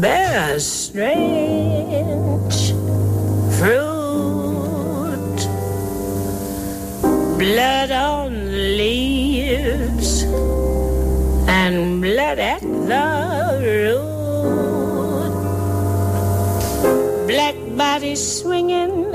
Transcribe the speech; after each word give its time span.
bear 0.00 0.58
strange 0.58 1.92
fruit. 3.58 5.38
Blood 7.36 7.90
on 7.90 8.50
leaves 8.78 10.22
and 11.48 12.00
blood 12.00 12.38
at 12.38 12.62
the 12.62 13.60
root. 13.60 14.06
Black 17.28 17.56
bodies 17.76 18.40
swinging 18.40 19.14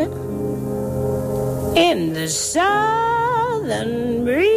in 1.76 2.14
the 2.14 2.28
southern 2.28 4.24
breeze. 4.24 4.55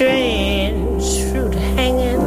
Strange 0.00 1.08
fruit 1.28 1.54
hanging 1.76 2.24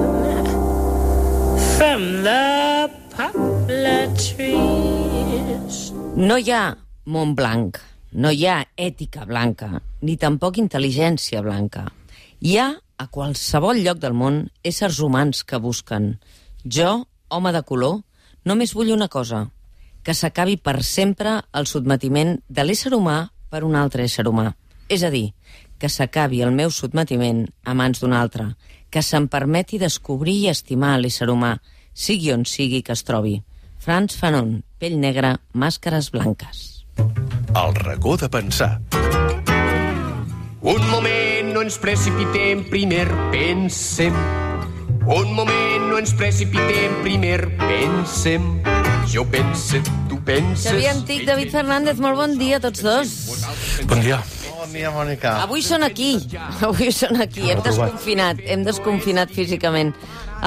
from 1.73 2.21
the 2.21 2.85
poplar 3.09 4.05
trees. 4.13 5.89
No 6.13 6.37
hi 6.37 6.53
ha 6.53 6.77
món 7.09 7.33
blanc, 7.33 7.79
no 8.13 8.29
hi 8.29 8.45
ha 8.45 8.59
ètica 8.77 9.25
blanca, 9.25 9.71
ni 10.05 10.19
tampoc 10.21 10.61
intel·ligència 10.61 11.41
blanca. 11.41 11.87
Hi 12.45 12.59
ha, 12.61 12.69
a 12.77 13.09
qualsevol 13.09 13.81
lloc 13.81 13.97
del 14.05 14.13
món, 14.13 14.43
éssers 14.61 15.01
humans 15.01 15.41
que 15.41 15.57
busquen. 15.57 16.19
Jo, 16.61 17.07
home 17.33 17.57
de 17.57 17.65
color, 17.65 18.03
només 18.45 18.77
vull 18.77 18.93
una 18.93 19.09
cosa, 19.09 19.47
que 20.05 20.13
s'acabi 20.13 20.61
per 20.61 20.83
sempre 20.85 21.39
el 21.57 21.65
sotmetiment 21.65 22.37
de 22.53 22.69
l'ésser 22.69 22.93
humà 22.93 23.31
per 23.49 23.65
un 23.65 23.73
altre 23.73 24.05
ésser 24.05 24.29
humà. 24.29 24.51
És 24.93 25.01
a 25.01 25.09
dir, 25.09 25.31
que 25.83 25.89
s'acabi 25.91 26.37
el 26.39 26.53
meu 26.55 26.69
sotmetiment 26.71 27.41
a 27.67 27.73
mans 27.75 27.99
d'un 27.99 28.13
altre, 28.15 28.45
que 28.87 29.01
se'm 29.03 29.25
permeti 29.27 29.75
descobrir 29.81 30.37
i 30.45 30.47
estimar 30.47 30.93
l'ésser 30.95 31.25
humà, 31.27 31.57
sigui 31.91 32.29
on 32.31 32.45
sigui 32.47 32.79
que 32.87 32.93
es 32.95 33.01
trobi. 33.03 33.33
Franz 33.83 34.15
Fanon, 34.15 34.61
pell 34.79 34.95
negra, 35.01 35.33
màscares 35.51 36.07
blanques. 36.13 36.85
El 36.95 37.75
racó 37.75 38.15
de 38.15 38.29
pensar. 38.31 38.77
Un 40.61 40.87
moment, 40.87 41.51
no 41.51 41.65
ens 41.65 41.75
precipitem, 41.83 42.63
primer 42.71 43.09
pensem. 43.33 44.15
Un 45.03 45.33
moment, 45.35 45.89
no 45.89 45.99
ens 45.99 46.15
precipitem, 46.15 46.95
primer 47.03 47.41
pensem. 47.59 48.47
Jo 49.11 49.27
pense, 49.27 49.83
tu 50.07 50.21
penses... 50.23 50.71
Xavier 50.71 50.95
Antic, 50.95 51.27
David 51.27 51.51
Fernández, 51.51 51.99
molt 51.99 52.15
bon 52.21 52.39
dia 52.39 52.61
a 52.61 52.63
tots 52.69 52.87
dos. 52.87 53.13
Bon 53.91 53.99
dia. 53.99 54.21
Bon 54.63 54.71
dia, 54.71 54.93
Mònica. 54.95 55.31
Avui 55.43 55.59
són 55.59 55.83
aquí, 55.83 56.13
avui 56.63 56.87
són 56.95 57.17
aquí, 57.19 57.49
hem 57.51 57.59
desconfinat, 57.65 58.37
hem 58.47 58.61
desconfinat 58.63 59.33
físicament. 59.35 59.89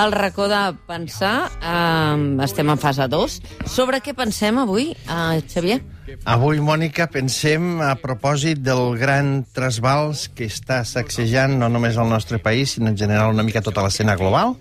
El 0.01 0.15
racó 0.15 0.47
de 0.49 0.61
pensar, 0.89 1.51
eh, 1.61 2.45
estem 2.47 2.73
en 2.73 2.81
fase 2.81 3.05
2. 3.13 3.37
Sobre 3.69 4.01
què 4.01 4.15
pensem 4.17 4.57
avui, 4.63 4.95
eh, 4.97 5.43
Xavier? 5.53 5.83
Avui, 6.27 6.61
Mònica, 6.63 7.09
pensem 7.11 7.81
a 7.83 7.93
propòsit 7.99 8.61
del 8.63 8.97
gran 8.99 9.45
trasbals 9.55 10.27
que 10.35 10.47
està 10.47 10.81
sacsejant 10.87 11.57
no 11.59 11.69
només 11.73 11.99
el 11.99 12.09
nostre 12.11 12.39
país, 12.43 12.77
sinó 12.77 12.91
en 12.93 12.99
general 12.99 13.33
una 13.35 13.45
mica 13.47 13.63
tota 13.65 13.83
l'escena 13.83 14.15
global, 14.19 14.55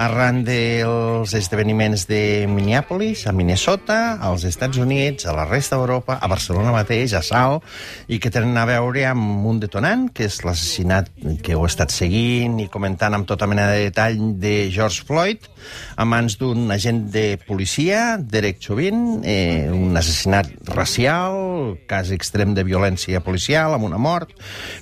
arran 0.00 0.42
dels 0.46 1.34
esdeveniments 1.36 2.06
de 2.08 2.46
Minneapolis, 2.48 3.26
a 3.26 3.34
Minnesota, 3.36 4.16
als 4.20 4.46
Estats 4.48 4.80
Units, 4.80 5.26
a 5.26 5.34
la 5.36 5.44
resta 5.48 5.76
d'Europa, 5.76 6.18
a 6.20 6.30
Barcelona 6.32 6.72
mateix, 6.74 7.12
a 7.12 7.22
Sal, 7.24 7.60
i 8.08 8.20
que 8.22 8.32
tenen 8.32 8.56
a 8.56 8.66
veure 8.68 9.06
amb 9.10 9.46
un 9.48 9.60
detonant, 9.60 10.08
que 10.16 10.28
és 10.30 10.40
l'assassinat 10.46 11.10
que 11.44 11.56
heu 11.56 11.66
estat 11.68 11.92
seguint 11.92 12.56
i 12.62 12.70
comentant 12.72 13.14
amb 13.16 13.28
tota 13.28 13.48
mena 13.50 13.68
de 13.72 13.88
detall 13.90 14.20
de 14.40 14.56
George 14.72 15.04
Floyd, 15.08 15.44
a 15.96 16.04
mans 16.08 16.38
d'un 16.40 16.70
agent 16.72 17.06
de 17.12 17.26
policia, 17.46 18.16
Derek 18.18 18.60
Chauvin, 18.62 19.22
eh, 19.24 19.68
un 19.72 19.96
assassinat 19.96 20.52
racial, 20.66 20.85
cas 21.90 22.12
extrem 22.14 22.54
de 22.54 22.62
violència 22.66 23.20
policial, 23.24 23.74
amb 23.74 23.88
una 23.88 23.98
mort, 23.98 24.30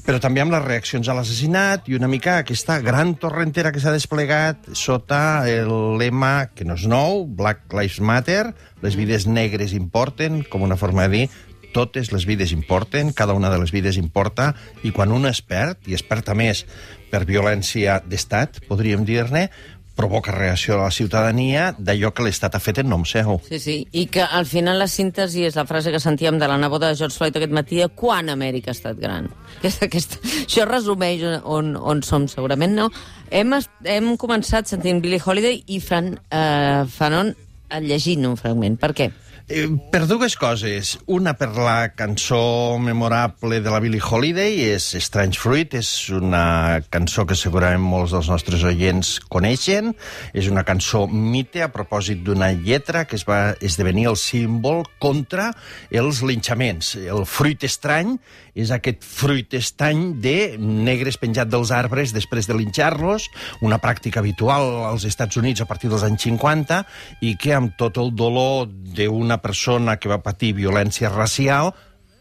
però 0.05 0.21
també 0.21 0.43
amb 0.45 0.53
les 0.55 0.65
reaccions 0.65 1.09
a 1.09 1.17
l'assassinat 1.17 1.89
i 1.89 1.97
una 1.97 2.11
mica 2.13 2.37
aquesta 2.43 2.77
gran 2.85 3.15
torrentera 3.17 3.73
que 3.73 3.81
s'ha 3.81 3.95
desplegat 3.95 4.69
sota 4.77 5.49
el 5.49 5.73
lema, 5.99 6.51
que 6.55 6.69
no 6.69 6.77
és 6.77 6.85
nou, 6.91 7.25
Black 7.25 7.73
Lives 7.73 8.01
Matter, 8.05 8.53
les 8.85 8.99
vides 9.01 9.27
negres 9.27 9.73
importen, 9.73 10.43
com 10.45 10.63
una 10.63 10.79
forma 10.81 11.09
de 11.09 11.17
dir 11.17 11.27
totes 11.75 12.13
les 12.15 12.25
vides 12.25 12.53
importen, 12.55 13.11
cada 13.13 13.35
una 13.35 13.51
de 13.51 13.59
les 13.59 13.73
vides 13.75 13.99
importa, 13.99 14.53
i 14.87 14.93
quan 14.95 15.11
un 15.13 15.27
es 15.27 15.43
perd, 15.43 15.83
i 15.91 15.97
es 15.99 16.05
perd 16.07 16.31
a 16.31 16.37
més 16.39 16.63
per 17.11 17.25
violència 17.27 17.99
d'estat, 18.07 18.63
podríem 18.71 19.03
dir-ne, 19.07 19.49
provoca 19.95 20.33
reacció 20.33 20.75
a 20.75 20.85
la 20.85 20.91
ciutadania 20.91 21.69
d'allò 21.79 22.11
que 22.15 22.25
l'Estat 22.27 22.57
ha 22.57 22.63
fet 22.63 22.81
en 22.83 22.91
nom 22.91 23.05
seu. 23.07 23.39
Sí, 23.47 23.61
sí, 23.63 23.77
i 23.93 24.07
que 24.11 24.25
al 24.25 24.47
final 24.47 24.79
la 24.83 24.89
síntesi 24.91 25.45
és 25.47 25.57
la 25.59 25.67
frase 25.69 25.93
que 25.95 26.03
sentíem 26.03 26.39
de 26.41 26.49
la 26.51 26.59
neboda 26.59 26.91
de 26.91 26.99
George 26.99 27.17
Floyd 27.17 27.39
aquest 27.39 27.55
matí, 27.55 27.83
quan 27.95 28.33
Amèrica 28.33 28.73
ha 28.73 28.77
estat 28.77 28.99
gran. 29.01 29.31
Aquesta, 29.59 29.87
aquesta, 29.87 30.19
això 30.45 30.67
resumeix 30.69 31.23
on, 31.45 31.75
on 31.77 32.03
som, 32.05 32.27
segurament, 32.29 32.75
no? 32.77 32.91
Hem, 33.31 33.55
hem 33.89 34.11
començat 34.21 34.69
sentint 34.69 35.01
Billie 35.01 35.23
Holiday 35.25 35.63
i 35.73 35.81
Fran 35.81 36.13
eh, 36.29 36.85
Fanon 36.91 37.33
llegint 37.81 38.27
un 38.29 38.37
fragment. 38.39 38.77
Per 38.81 38.93
què? 38.95 39.09
Eh, 39.47 39.69
per 39.93 40.07
dues 40.09 40.39
coses. 40.41 40.95
Una 41.05 41.35
per 41.37 41.51
la 41.53 41.91
cançó 41.93 42.79
memorable 42.81 43.59
de 43.61 43.69
la 43.69 43.81
Billie 43.85 44.01
Holiday, 44.01 44.71
és 44.73 44.87
Strange 45.05 45.37
Fruit, 45.37 45.75
és 45.77 45.91
una 46.17 46.81
cançó 46.89 47.27
que 47.29 47.37
segurament 47.37 47.85
molts 47.85 48.15
dels 48.17 48.31
nostres 48.33 48.65
oients 48.65 49.19
coneixen. 49.29 49.93
És 50.33 50.49
una 50.49 50.65
cançó 50.65 51.03
mite 51.13 51.61
a 51.61 51.69
propòsit 51.69 52.23
d'una 52.25 52.55
lletra 52.57 53.05
que 53.05 53.19
es 53.21 53.27
va 53.29 53.53
esdevenir 53.61 54.07
el 54.09 54.17
símbol 54.17 54.81
contra 54.97 55.51
els 55.93 56.23
linxaments. 56.25 56.95
El 57.05 57.29
fruit 57.29 57.69
estrany 57.69 58.17
és 58.55 58.71
aquest 58.73 59.05
fruit 59.05 59.59
estany 59.59 60.15
de 60.25 60.57
negres 60.57 61.19
penjat 61.21 61.51
dels 61.51 61.73
arbres 61.75 62.15
després 62.15 62.49
de 62.49 62.57
linxar-los, 62.57 63.29
una 63.67 63.81
pràctica 63.83 64.23
habitual 64.23 64.87
als 64.89 65.05
Estats 65.05 65.37
Units 65.37 65.61
a 65.61 65.69
partir 65.69 65.91
dels 65.93 66.07
anys 66.07 66.25
50 66.31 66.81
i 67.27 67.35
que 67.37 67.53
amb 67.53 67.75
tot 67.77 67.99
el 68.01 68.15
dolor 68.15 68.71
d'una 68.71 69.34
persona 69.43 69.97
que 69.97 70.11
va 70.11 70.23
patir 70.23 70.55
violència 70.59 71.11
racial 71.13 71.73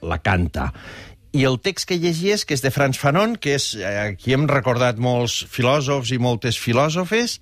la 0.04 0.20
canta. 0.20 0.72
I 1.34 1.48
el 1.50 1.56
text 1.66 1.88
que 1.90 1.96
llegies, 1.98 2.44
que 2.46 2.54
és 2.54 2.62
de 2.62 2.70
Franz 2.70 3.00
Fanon, 3.02 3.32
que 3.42 3.56
és, 3.58 3.72
eh, 3.74 4.12
aquí 4.14 4.36
hem 4.36 4.44
recordat 4.46 5.00
molts 5.02 5.40
filòsofs 5.50 6.12
i 6.14 6.20
moltes 6.22 6.60
filòsofes, 6.62 7.40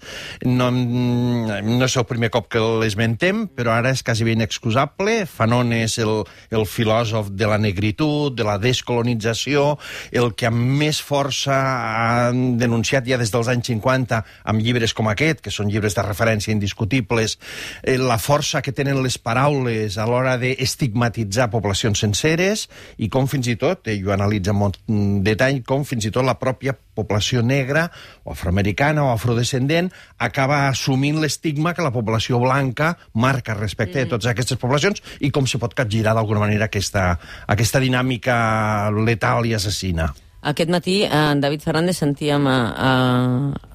no, 0.47 0.69
em- 0.69 1.67
no 1.77 1.83
és 1.83 1.97
el 1.99 2.05
primer 2.07 2.29
cop 2.31 2.47
que 2.47 2.61
l'esmentem, 2.79 3.49
però 3.51 3.73
ara 3.75 3.91
és 3.91 4.01
quasi 4.01 4.23
ben 4.23 4.39
excusable. 4.39 5.25
Fanon 5.27 5.73
és 5.73 5.97
el, 5.99 6.23
el 6.51 6.63
filòsof 6.65 7.33
de 7.35 7.49
la 7.51 7.57
negritud, 7.57 8.31
de 8.31 8.45
la 8.47 8.57
descolonització, 8.57 9.77
el 10.13 10.31
que 10.39 10.47
amb 10.47 10.79
més 10.79 11.01
força 11.03 11.51
ha 11.51 12.31
denunciat 12.31 13.03
ja 13.05 13.19
des 13.19 13.29
dels 13.35 13.51
anys 13.51 13.67
50 13.73 14.23
amb 14.45 14.61
llibres 14.63 14.93
com 14.93 15.11
aquest, 15.11 15.41
que 15.41 15.51
són 15.51 15.67
llibres 15.67 15.99
de 15.99 16.07
referència 16.07 16.55
indiscutibles, 16.55 17.37
eh, 17.83 17.97
la 17.97 18.17
força 18.17 18.61
que 18.61 18.71
tenen 18.71 19.03
les 19.03 19.17
paraules 19.17 19.97
a 19.97 20.07
l'hora 20.07 20.37
d'estigmatitzar 20.37 21.49
poblacions 21.51 21.99
senceres 21.99 22.69
i 22.97 23.09
com 23.09 23.27
fins 23.27 23.51
i 23.51 23.57
tot, 23.59 23.80
ell 23.89 24.07
ho 24.07 24.13
analitza 24.15 24.53
amb 24.53 24.63
molt 24.65 24.79
mm, 24.85 25.21
detall, 25.25 25.61
com 25.67 25.85
fins 25.87 26.05
i 26.05 26.13
tot 26.13 26.25
la 26.27 26.37
pròpia 26.39 26.75
població 26.95 27.41
negra 27.41 27.87
o 28.23 28.33
afroamericana 28.35 29.05
o 29.07 29.11
afrodescendent 29.13 29.91
acaba 30.19 30.67
assumint 30.69 31.21
l'estigma 31.21 31.73
que 31.73 31.85
la 31.85 31.93
població 31.95 32.39
blanca 32.43 32.95
marca 33.13 33.57
respecte 33.57 33.99
mm. 33.99 34.03
de 34.03 34.15
totes 34.15 34.31
aquestes 34.31 34.59
poblacions 34.61 35.03
i 35.19 35.31
com 35.31 35.47
se 35.47 35.61
pot 35.61 35.73
capgirar 35.77 36.15
d'alguna 36.17 36.43
manera 36.45 36.67
aquesta, 36.69 37.15
aquesta 37.47 37.81
dinàmica 37.83 38.35
letal 39.01 39.47
i 39.47 39.55
assassina. 39.57 40.11
Aquest 40.41 40.71
matí, 40.73 41.03
eh, 41.03 41.09
en 41.11 41.41
David 41.41 41.61
Fernández 41.61 41.97
sentíem 42.01 42.47
a, 42.49 42.73
a, 42.73 42.91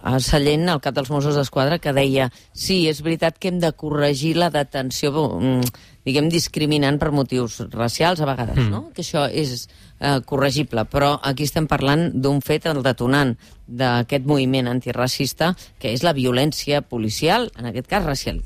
a 0.03 0.19
Sallent, 0.19 0.67
el 0.73 0.81
cap 0.83 0.97
dels 0.97 1.13
Mossos 1.15 1.37
d'Esquadra, 1.39 1.79
que 1.79 1.95
deia 1.95 2.27
sí, 2.51 2.89
és 2.91 3.05
veritat 3.07 3.39
que 3.39 3.53
hem 3.53 3.61
de 3.63 3.71
corregir 3.79 4.35
la 4.41 4.51
detenció, 4.51 5.13
mm, 5.39 5.77
diguem, 6.07 6.27
discriminant 6.31 6.99
per 6.99 7.13
motius 7.15 7.61
racials 7.71 8.21
a 8.21 8.27
vegades, 8.27 8.59
mm. 8.59 8.71
no? 8.73 8.91
Que 8.97 9.05
això 9.07 9.29
és 9.31 9.69
eh, 10.01 10.19
corregible, 10.27 10.89
però 10.91 11.15
aquí 11.23 11.47
estem 11.47 11.71
parlant 11.71 12.09
d'un 12.19 12.43
fet, 12.43 12.67
el 12.67 12.83
detonant 12.83 13.37
d'aquest 13.67 14.27
moviment 14.27 14.67
antiracista, 14.67 15.55
que 15.79 15.95
és 15.95 16.03
la 16.03 16.17
violència 16.19 16.83
policial, 16.83 17.47
en 17.59 17.71
aquest 17.71 17.87
cas 17.95 18.05
racial, 18.11 18.43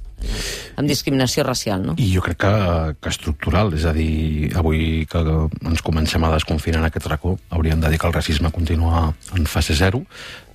amb 0.77 0.89
discriminació 0.89 1.45
racial, 1.47 1.83
no? 1.87 1.97
I 2.01 2.11
jo 2.15 2.23
crec 2.25 2.41
que, 2.45 2.53
que 3.01 3.13
estructural, 3.13 3.75
és 3.77 3.87
a 3.89 3.95
dir, 3.97 4.51
avui 4.59 5.05
que 5.11 5.23
ens 5.23 5.83
comencem 5.87 6.25
a 6.25 6.33
desconfinar 6.35 6.83
en 6.83 6.91
aquest 6.91 7.09
racó, 7.11 7.37
hauríem 7.51 7.83
de 7.83 7.91
dir 7.93 8.01
que 8.01 8.09
el 8.09 8.17
racisme 8.17 8.53
continua 8.53 9.11
en 9.37 9.47
fase 9.47 9.77
zero, 9.77 10.05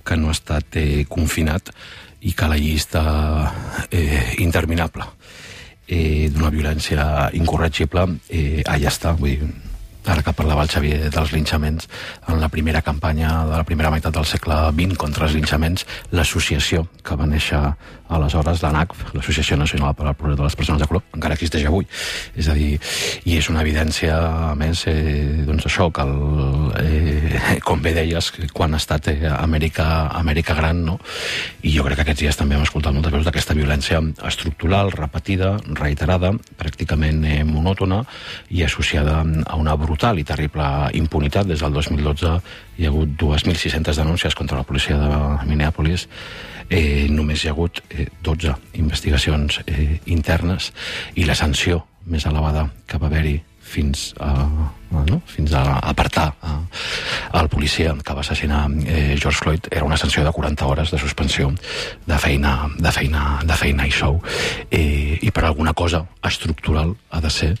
que 0.06 0.16
no 0.16 0.30
ha 0.30 0.36
estat 0.36 0.78
eh, 0.78 1.04
confinat 1.08 1.72
i 2.26 2.32
que 2.32 2.48
la 2.48 2.58
llista 2.58 3.02
eh, 3.90 4.36
interminable 4.42 5.06
eh, 5.86 6.28
d'una 6.32 6.50
violència 6.50 7.30
incorregible 7.38 8.06
eh, 8.28 8.62
allà 8.66 8.90
està. 8.90 9.14
Vull 9.18 9.34
dir, 9.34 9.50
ara 10.08 10.22
que 10.22 10.34
parlava 10.36 10.64
el 10.64 10.70
Xavier 10.72 11.10
dels 11.10 11.32
linxaments, 11.32 11.88
en 12.28 12.40
la 12.40 12.48
primera 12.48 12.82
campanya 12.82 13.44
de 13.44 13.56
la 13.56 13.64
primera 13.64 13.90
meitat 13.90 14.14
del 14.14 14.26
segle 14.28 14.56
XX 14.72 14.96
contra 15.00 15.26
els 15.26 15.36
linxaments, 15.38 15.86
l'associació 16.12 16.86
que 17.02 17.18
va 17.18 17.28
néixer 17.30 17.62
aleshores, 18.08 18.62
l'ANACF, 18.62 19.14
l'Associació 19.14 19.56
Nacional 19.58 19.94
per 19.98 20.06
al 20.06 20.14
Progrés 20.14 20.38
de 20.38 20.44
les 20.44 20.56
Persones 20.56 20.80
de 20.80 20.86
Color, 20.86 21.02
encara 21.16 21.34
existeix 21.34 21.66
avui. 21.66 21.86
És 22.38 22.48
a 22.48 22.54
dir, 22.54 22.76
i 23.26 23.36
és 23.38 23.48
una 23.50 23.62
evidència, 23.64 24.16
a 24.52 24.54
més, 24.58 24.84
eh, 24.86 25.42
doncs 25.46 25.66
això, 25.66 25.88
que 25.90 26.04
el, 26.06 26.70
eh, 26.82 27.60
com 27.66 27.82
bé 27.82 27.94
deies, 27.96 28.30
quan 28.54 28.74
ha 28.74 28.80
estat 28.82 29.10
eh, 29.10 29.18
Amèrica, 29.32 30.08
Amèrica 30.14 30.54
Gran, 30.54 30.84
no? 30.86 30.98
i 31.62 31.74
jo 31.74 31.84
crec 31.86 31.98
que 31.98 32.06
aquests 32.06 32.22
dies 32.22 32.38
també 32.38 32.56
hem 32.56 32.62
escoltat 32.66 32.94
moltes 32.94 33.12
veus 33.12 33.26
d'aquesta 33.26 33.56
violència 33.58 34.00
estructural, 34.28 34.92
repetida, 34.94 35.56
reiterada, 35.74 36.32
pràcticament 36.60 37.24
eh, 37.26 37.42
monòtona 37.46 38.04
i 38.54 38.62
associada 38.62 39.22
a 39.22 39.58
una 39.58 39.74
brutal 39.96 40.18
i 40.20 40.24
terrible 40.28 40.66
impunitat. 40.92 41.48
Des 41.48 41.64
del 41.64 41.72
2012 41.72 42.36
hi 42.76 42.84
ha 42.84 42.92
hagut 42.92 43.16
2.600 43.16 43.96
denúncies 43.96 44.36
contra 44.36 44.58
la 44.58 44.68
policia 44.68 44.98
de 45.00 45.08
Minneapolis 45.48 46.08
eh, 46.68 47.08
només 47.08 47.40
hi 47.40 47.48
ha 47.48 47.54
hagut 47.56 47.80
eh, 47.88 48.08
12 48.22 48.52
investigacions 48.76 49.62
eh, 49.64 50.00
internes 50.12 50.72
i 51.16 51.24
la 51.24 51.34
sanció 51.34 51.86
més 52.06 52.26
elevada 52.28 52.68
que 52.86 52.98
va 53.00 53.08
haver-hi 53.08 53.38
fins 53.66 54.12
a, 54.22 54.30
no? 54.92 55.18
fins 55.26 55.52
a 55.56 55.62
apartar 55.80 56.28
a, 56.40 56.52
al 57.40 57.48
policia 57.50 57.96
que 57.98 58.14
va 58.14 58.22
assassinar 58.22 58.68
eh, 58.84 59.16
George 59.18 59.40
Floyd 59.42 59.66
era 59.70 59.84
una 59.84 59.96
sanció 59.96 60.22
de 60.24 60.30
40 60.30 60.66
hores 60.66 60.92
de 60.92 60.98
suspensió 60.98 61.50
de 62.06 62.18
feina, 62.18 62.68
de 62.78 62.92
feina, 62.92 63.40
de 63.42 63.58
feina 63.58 63.88
i 63.88 63.90
sou 63.90 64.20
eh, 64.70 65.18
i 65.18 65.32
per 65.34 65.48
alguna 65.48 65.74
cosa 65.74 66.04
estructural 66.22 66.94
ha 67.10 67.20
de 67.20 67.30
ser 67.30 67.52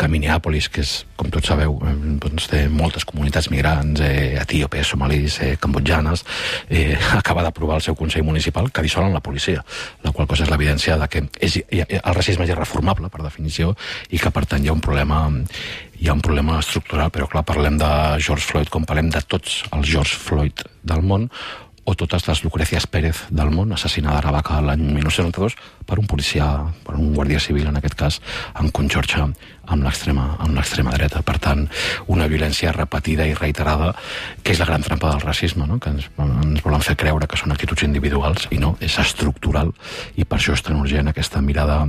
que 0.00 0.08
Minneapolis, 0.08 0.70
que 0.72 0.80
és, 0.80 0.94
com 1.20 1.28
tots 1.28 1.50
sabeu, 1.52 1.74
eh, 1.84 1.92
doncs 2.22 2.46
té 2.48 2.62
moltes 2.72 3.04
comunitats 3.04 3.50
migrants, 3.52 4.00
eh, 4.00 4.38
etíopes, 4.40 4.88
somalis, 4.94 5.36
eh, 5.44 5.56
cambodjanes, 5.60 6.24
eh, 6.70 6.96
acaba 7.20 7.44
d'aprovar 7.44 7.76
el 7.76 7.84
seu 7.84 7.96
Consell 7.98 8.24
Municipal 8.24 8.70
que 8.72 8.84
dissolen 8.86 9.12
la 9.12 9.20
policia, 9.20 9.64
la 10.02 10.12
qual 10.16 10.28
cosa 10.30 10.46
és 10.46 10.50
l'evidència 10.50 10.96
de 10.96 11.08
que 11.12 11.24
és, 11.40 11.60
el 11.68 12.16
racisme 12.16 12.48
és 12.48 12.54
irreformable, 12.54 13.12
per 13.12 13.20
definició, 13.26 13.74
i 14.08 14.18
que, 14.18 14.32
per 14.32 14.46
tant, 14.48 14.64
hi 14.64 14.72
ha 14.72 14.76
un 14.78 14.84
problema 14.84 15.26
hi 16.00 16.08
ha 16.08 16.14
un 16.16 16.22
problema 16.24 16.56
estructural, 16.62 17.10
però 17.12 17.26
clar, 17.28 17.44
parlem 17.44 17.76
de 17.76 17.90
George 18.24 18.46
Floyd 18.48 18.70
com 18.72 18.86
parlem 18.88 19.10
de 19.12 19.20
tots 19.20 19.60
els 19.68 19.84
George 19.84 20.16
Floyd 20.16 20.64
del 20.80 21.04
món, 21.04 21.28
o 21.90 21.94
totes 21.98 22.26
les 22.28 22.44
Lucrecias 22.44 22.86
Pérez 22.86 23.24
del 23.34 23.50
món, 23.50 23.72
assassinada 23.74 24.20
a 24.20 24.22
Aravaca 24.22 24.60
l'any 24.62 24.82
1992 24.94 25.56
per 25.86 25.98
un 25.98 26.06
policia, 26.06 26.46
per 26.86 26.94
un 26.94 27.10
guàrdia 27.16 27.40
civil 27.42 27.66
en 27.66 27.80
aquest 27.80 27.96
cas, 27.98 28.20
en 28.60 28.70
conxorxa 28.70 29.26
amb 29.70 29.84
l'extrema 29.84 30.94
dreta. 30.94 31.22
Per 31.26 31.36
tant, 31.42 31.66
una 32.10 32.28
violència 32.30 32.72
repetida 32.74 33.26
i 33.26 33.34
reiterada, 33.34 33.92
que 34.42 34.54
és 34.54 34.62
la 34.62 34.68
gran 34.70 34.86
trampa 34.86 35.10
del 35.10 35.26
racisme, 35.26 35.66
no? 35.66 35.80
que 35.82 35.90
ens, 35.90 36.06
ens 36.18 36.62
volen 36.62 36.86
fer 36.86 36.96
creure 37.00 37.26
que 37.26 37.38
són 37.38 37.54
actituds 37.54 37.86
individuals 37.86 38.46
i 38.54 38.62
no, 38.62 38.76
és 38.80 38.98
estructural 39.02 39.74
i 40.14 40.24
per 40.24 40.38
això 40.38 40.54
és 40.54 40.62
tan 40.66 40.78
urgent 40.78 41.10
aquesta 41.10 41.42
mirada 41.42 41.82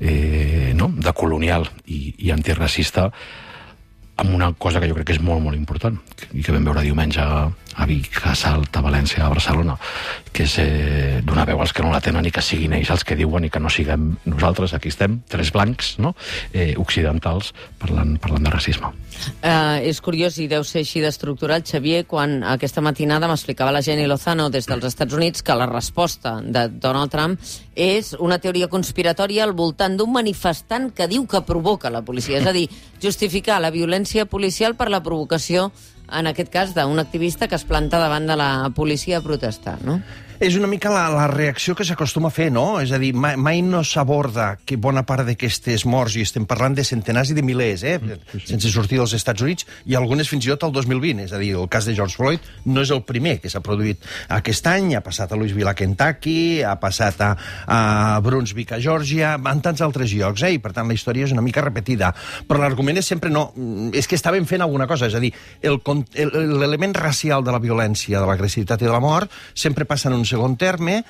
eh, 0.00 0.72
no? 0.74 0.90
de 0.94 1.14
colonial 1.14 1.68
i, 1.86 2.14
i 2.26 2.34
antiracista 2.34 3.10
amb 4.16 4.34
una 4.34 4.52
cosa 4.54 4.80
que 4.80 4.88
jo 4.88 4.94
crec 4.94 5.08
que 5.08 5.16
és 5.16 5.22
molt, 5.22 5.42
molt 5.42 5.58
important 5.58 5.98
i 6.32 6.42
que 6.42 6.54
vam 6.54 6.66
veure 6.66 6.84
diumenge 6.84 7.22
a 7.74 7.86
Vic, 7.90 8.20
a 8.22 8.34
Salt, 8.38 8.76
a 8.76 8.82
València, 8.84 9.24
a 9.24 9.30
Barcelona, 9.32 9.74
que 10.32 10.44
és 10.46 10.54
eh, 10.62 11.20
donar 11.26 11.46
veu 11.48 11.60
als 11.60 11.72
que 11.74 11.82
no 11.82 11.90
la 11.90 12.00
tenen 12.04 12.26
i 12.26 12.30
que 12.34 12.42
siguin 12.44 12.76
ells 12.76 12.92
els 12.94 13.02
que 13.06 13.16
diuen 13.18 13.48
i 13.48 13.50
que 13.50 13.62
no 13.62 13.72
siguem 13.72 14.12
nosaltres, 14.30 14.76
aquí 14.76 14.92
estem, 14.92 15.18
tres 15.28 15.50
blancs, 15.54 15.96
no? 15.98 16.14
eh, 16.52 16.74
occidentals, 16.78 17.50
parlant, 17.82 18.14
parlant 18.22 18.46
de 18.46 18.54
racisme. 18.54 18.92
Uh, 19.42 19.78
és 19.86 20.00
curiós 20.02 20.38
i 20.42 20.48
deu 20.50 20.64
ser 20.66 20.82
així 20.84 21.02
d'estructural, 21.02 21.62
Xavier, 21.66 22.04
quan 22.06 22.40
aquesta 22.54 22.82
matinada 22.84 23.28
m'explicava 23.30 23.74
la 23.74 23.82
Jenny 23.82 24.06
Lozano 24.10 24.48
des 24.50 24.66
dels 24.70 24.86
Estats 24.90 25.14
Units 25.14 25.42
que 25.42 25.58
la 25.58 25.68
resposta 25.70 26.38
de 26.42 26.66
Donald 26.82 27.12
Trump 27.14 27.38
és 27.74 28.14
una 28.18 28.38
teoria 28.38 28.68
conspiratòria 28.68 29.44
al 29.44 29.52
voltant 29.52 29.96
d'un 29.98 30.12
manifestant 30.12 30.90
que 30.94 31.08
diu 31.10 31.26
que 31.26 31.42
provoca 31.42 31.90
la 31.90 32.02
policia. 32.02 32.38
És 32.38 32.46
a 32.46 32.54
dir, 32.54 32.68
justificar 33.02 33.60
la 33.60 33.72
violència 33.74 34.26
policial 34.26 34.76
per 34.78 34.90
la 34.90 35.02
provocació 35.02 35.70
en 36.12 36.28
aquest 36.30 36.52
cas 36.52 36.74
d'un 36.76 36.98
activista 37.00 37.48
que 37.48 37.56
es 37.58 37.64
planta 37.64 37.98
davant 38.02 38.26
de 38.26 38.36
la 38.36 38.50
policia 38.74 39.18
a 39.18 39.24
protestar, 39.24 39.78
no? 39.84 40.00
És 40.42 40.56
una 40.58 40.66
mica 40.66 40.90
la, 40.90 41.04
la 41.14 41.28
reacció 41.30 41.76
que 41.78 41.84
s'acostuma 41.86 42.26
a 42.28 42.34
fer, 42.34 42.48
no? 42.50 42.80
És 42.82 42.90
a 42.90 42.98
dir, 42.98 43.12
mai, 43.14 43.36
mai 43.38 43.60
no 43.62 43.84
s'aborda 43.86 44.56
que 44.66 44.74
bona 44.82 45.04
part 45.06 45.22
d'aquestes 45.28 45.84
morts, 45.86 46.16
i 46.18 46.24
estem 46.26 46.42
parlant 46.50 46.74
de 46.74 46.82
centenars 46.84 47.30
i 47.30 47.36
de 47.38 47.44
milers, 47.46 47.84
eh? 47.86 47.94
Mm, 48.00 48.18
sí, 48.32 48.40
sí. 48.40 48.48
sense 48.50 48.72
sortir 48.74 48.98
dels 48.98 49.14
Estats 49.14 49.44
Units, 49.46 49.68
i 49.86 49.94
algunes 49.94 50.28
fins 50.28 50.48
i 50.48 50.50
tot 50.50 50.66
al 50.66 50.74
2020. 50.74 51.22
És 51.28 51.34
a 51.36 51.38
dir, 51.38 51.52
el 51.54 51.70
cas 51.70 51.86
de 51.86 51.94
George 51.94 52.18
Floyd 52.18 52.48
no 52.66 52.82
és 52.82 52.90
el 52.90 53.04
primer 53.06 53.36
que 53.44 53.52
s'ha 53.52 53.62
produït 53.64 54.02
aquest 54.34 54.66
any, 54.72 54.96
ha 54.98 55.04
passat 55.06 55.30
a 55.30 55.38
Louisville, 55.38 55.70
a 55.70 55.76
Kentucky, 55.78 56.64
ha 56.66 56.74
passat 56.82 57.22
a, 57.22 57.30
a 57.70 57.78
Brunswick, 58.26 58.74
a 58.74 58.82
Georgia, 58.82 59.36
en 59.38 59.62
tants 59.62 59.84
altres 59.86 60.12
llocs, 60.18 60.42
eh? 60.48 60.56
i 60.58 60.60
per 60.60 60.74
tant 60.74 60.90
la 60.90 60.98
història 60.98 61.30
és 61.30 61.36
una 61.36 61.46
mica 61.46 61.62
repetida. 61.62 62.10
Però 62.50 62.58
l'argument 62.58 62.98
és 62.98 63.06
sempre 63.06 63.30
no, 63.30 63.46
és 63.94 64.10
que 64.10 64.18
estaven 64.18 64.50
fent 64.50 64.66
alguna 64.66 64.90
cosa, 64.90 65.06
és 65.06 65.14
a 65.14 65.22
dir, 65.22 65.30
l'element 66.14 66.96
racial 66.96 67.44
de 67.44 67.54
la 67.54 67.62
violència, 67.62 68.20
de 68.20 68.26
l'agressivitat 68.28 68.82
i 68.82 68.88
de 68.88 68.92
la 68.92 69.02
mort 69.02 69.32
sempre 69.54 69.86
passa 69.88 70.10
en 70.10 70.18
un 70.18 70.26
segon 70.28 70.56
terme 70.60 71.02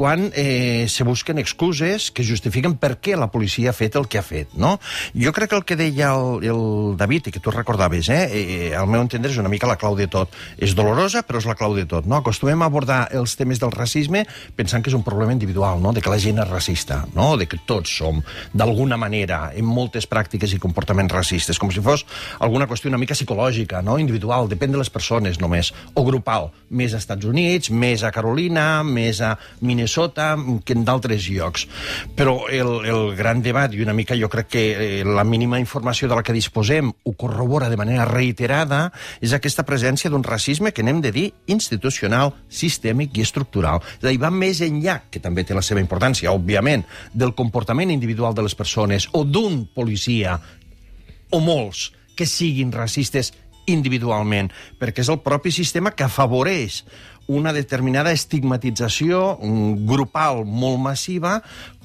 quan 0.00 0.30
eh, 0.32 0.86
se 0.88 1.04
busquen 1.04 1.38
excuses 1.38 2.10
que 2.10 2.24
justifiquen 2.24 2.78
per 2.80 2.94
què 3.04 3.18
la 3.20 3.28
policia 3.28 3.68
ha 3.70 3.76
fet 3.76 3.98
el 4.00 4.06
que 4.08 4.16
ha 4.16 4.24
fet, 4.24 4.54
no? 4.56 4.78
Jo 5.12 5.34
crec 5.36 5.50
que 5.50 5.58
el 5.58 5.66
que 5.68 5.76
deia 5.76 6.14
el, 6.14 6.44
el 6.46 6.62
David, 6.96 7.28
i 7.28 7.34
que 7.34 7.42
tu 7.44 7.52
recordaves, 7.52 8.08
eh, 8.08 8.22
eh, 8.32 8.70
al 8.76 8.88
meu 8.88 9.02
entendre 9.04 9.28
és 9.28 9.36
una 9.42 9.50
mica 9.52 9.68
la 9.68 9.76
clau 9.76 9.98
de 9.98 10.06
tot. 10.08 10.32
És 10.56 10.72
dolorosa, 10.78 11.20
però 11.26 11.42
és 11.42 11.48
la 11.48 11.56
clau 11.58 11.76
de 11.76 11.84
tot, 11.90 12.08
no? 12.08 12.16
Acostumem 12.16 12.62
a 12.64 12.70
abordar 12.70 13.02
els 13.12 13.36
temes 13.36 13.60
del 13.60 13.74
racisme 13.74 14.24
pensant 14.56 14.80
que 14.80 14.88
és 14.88 14.96
un 14.96 15.04
problema 15.04 15.36
individual, 15.36 15.82
no? 15.84 15.92
De 15.92 16.00
que 16.00 16.12
la 16.12 16.20
gent 16.22 16.40
és 16.40 16.48
racista, 16.48 17.02
no? 17.12 17.34
De 17.36 17.44
que 17.50 17.60
tots 17.68 17.92
som, 18.00 18.22
d'alguna 18.56 18.96
manera, 18.96 19.50
en 19.52 19.68
moltes 19.68 20.08
pràctiques 20.08 20.54
i 20.56 20.62
comportaments 20.62 21.12
racistes, 21.12 21.60
com 21.60 21.68
si 21.68 21.84
fos 21.84 22.06
alguna 22.40 22.70
qüestió 22.70 22.88
una 22.88 23.02
mica 23.02 23.18
psicològica, 23.18 23.84
no? 23.84 23.98
Individual, 24.00 24.29
depèn 24.50 24.72
de 24.72 24.78
les 24.80 24.90
persones 24.92 25.40
només, 25.42 25.72
o 25.94 26.04
grupal, 26.06 26.50
més 26.70 26.94
a 26.94 27.00
Estats 27.02 27.26
Units, 27.26 27.70
més 27.70 28.04
a 28.06 28.12
Carolina, 28.14 28.82
més 28.86 29.20
a 29.24 29.34
Minnesota 29.60 30.32
que 30.64 30.76
en 30.76 30.84
d'altres 30.86 31.26
llocs. 31.28 31.66
Però 32.16 32.46
el, 32.48 32.70
el 32.86 33.14
gran 33.18 33.42
debat, 33.42 33.74
i 33.74 33.82
una 33.82 33.96
mica 33.96 34.18
jo 34.18 34.30
crec 34.30 34.50
que 34.54 34.64
eh, 34.70 35.04
la 35.04 35.24
mínima 35.26 35.60
informació 35.60 36.08
de 36.08 36.18
la 36.18 36.24
que 36.26 36.36
disposem 36.36 36.90
ho 36.90 37.14
corrobora 37.18 37.70
de 37.70 37.78
manera 37.80 38.06
reiterada, 38.08 38.86
és 39.20 39.34
aquesta 39.34 39.66
presència 39.66 40.10
d'un 40.10 40.26
racisme 40.26 40.72
que 40.72 40.86
n'hem 40.86 41.02
de 41.04 41.14
dir 41.14 41.26
institucional, 41.50 42.34
sistèmic 42.48 43.18
i 43.18 43.26
estructural. 43.26 43.82
És 43.98 44.06
a 44.06 44.12
dir, 44.12 44.22
va 44.22 44.32
més 44.34 44.62
enllà, 44.64 45.00
que 45.10 45.22
també 45.22 45.44
té 45.44 45.56
la 45.56 45.64
seva 45.66 45.82
importància, 45.82 46.32
òbviament, 46.32 46.86
del 47.12 47.34
comportament 47.34 47.90
individual 47.90 48.34
de 48.36 48.46
les 48.46 48.54
persones 48.54 49.08
o 49.12 49.24
d'un 49.24 49.64
policia 49.74 50.38
o 51.30 51.40
molts 51.40 51.90
que 52.16 52.26
siguin 52.28 52.72
racistes 52.72 53.32
individualment, 53.72 54.50
perquè 54.78 55.04
és 55.04 55.10
el 55.12 55.20
propi 55.24 55.52
sistema 55.54 55.94
que 55.94 56.06
afavoreix 56.06 56.82
una 57.30 57.52
determinada 57.54 58.10
estigmatització 58.10 59.36
grupal 59.86 60.42
molt 60.44 60.80
massiva 60.82 61.36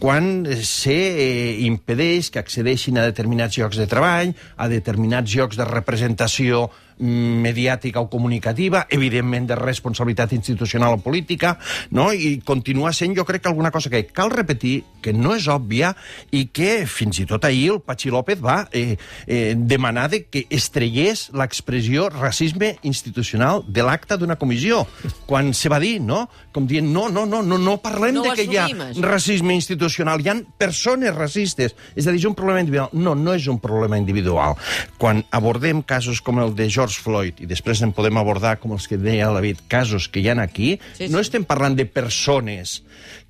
quan 0.01 0.47
se 0.65 0.95
eh, 0.95 1.51
impedeix 1.67 2.31
que 2.33 2.41
accedeixin 2.41 2.97
a 2.97 3.05
determinats 3.05 3.59
llocs 3.59 3.77
de 3.77 3.85
treball, 3.89 4.33
a 4.57 4.67
determinats 4.71 5.35
llocs 5.37 5.59
de 5.59 5.67
representació 5.69 6.65
mediàtica 6.99 7.99
o 7.99 8.09
comunicativa, 8.09 8.85
evidentment 8.89 9.49
de 9.49 9.55
responsabilitat 9.59 10.33
institucional 10.33 10.95
o 10.95 11.01
política, 11.03 11.57
no? 11.91 12.11
i 12.13 12.39
continua 12.45 12.93
sent, 12.95 13.15
jo 13.17 13.25
crec 13.27 13.43
que 13.43 13.51
alguna 13.51 13.71
cosa 13.71 13.89
que 13.89 14.05
cal 14.07 14.31
repetir, 14.31 14.83
que 15.01 15.13
no 15.13 15.35
és 15.35 15.47
òbvia, 15.51 15.93
i 16.31 16.47
que 16.55 16.85
fins 16.89 17.19
i 17.21 17.27
tot 17.29 17.45
ahir 17.45 17.73
el 17.75 17.81
Pachi 17.83 18.11
López 18.13 18.41
va 18.41 18.63
eh, 18.71 18.95
eh, 19.27 19.53
demanar 19.57 20.07
de 20.09 20.23
que 20.25 20.45
estrellés 20.49 21.29
l'expressió 21.35 22.07
racisme 22.09 22.75
institucional 22.83 23.63
de 23.67 23.83
l'acte 23.85 24.17
d'una 24.17 24.39
comissió, 24.39 24.85
quan 25.27 25.53
se 25.53 25.69
va 25.69 25.79
dir, 25.83 25.99
no? 26.01 26.25
Com 26.55 26.67
dient, 26.69 26.87
no, 26.87 27.09
no, 27.09 27.25
no, 27.27 27.41
no, 27.43 27.59
no 27.59 27.77
parlem 27.83 28.15
no 28.15 28.23
de 28.25 28.35
que 28.37 28.47
hi 28.47 28.57
ha 28.57 28.67
racisme 29.03 29.55
institucional, 29.55 30.23
hi 30.23 30.31
ha 30.31 30.37
persones 30.57 31.15
racistes. 31.15 31.75
És 31.95 32.07
a 32.07 32.13
dir, 32.13 32.21
és 32.23 32.29
un 32.29 32.35
problema 32.37 32.63
individual. 32.63 32.89
No, 32.93 33.15
no 33.15 33.35
és 33.35 33.47
un 33.51 33.59
problema 33.61 33.99
individual. 33.99 34.55
Quan 35.01 35.23
abordem 35.35 35.83
casos 35.83 36.21
com 36.23 36.39
el 36.41 36.55
de 36.55 36.69
George 36.85 37.01
Floyd, 37.01 37.39
i 37.41 37.47
després 37.49 37.79
en 37.81 37.89
podem 37.97 38.17
abordar, 38.21 38.59
com 38.61 38.75
els 38.75 38.85
que 38.85 38.97
deia 39.01 39.31
David, 39.33 39.63
casos 39.71 40.05
que 40.07 40.21
hi 40.21 40.29
han 40.29 40.39
aquí, 40.39 40.75
Sí, 40.93 41.07
sí. 41.07 41.09
no 41.09 41.17
estem 41.19 41.43
parlant 41.43 41.73
de 41.75 41.87
persones 41.89 42.83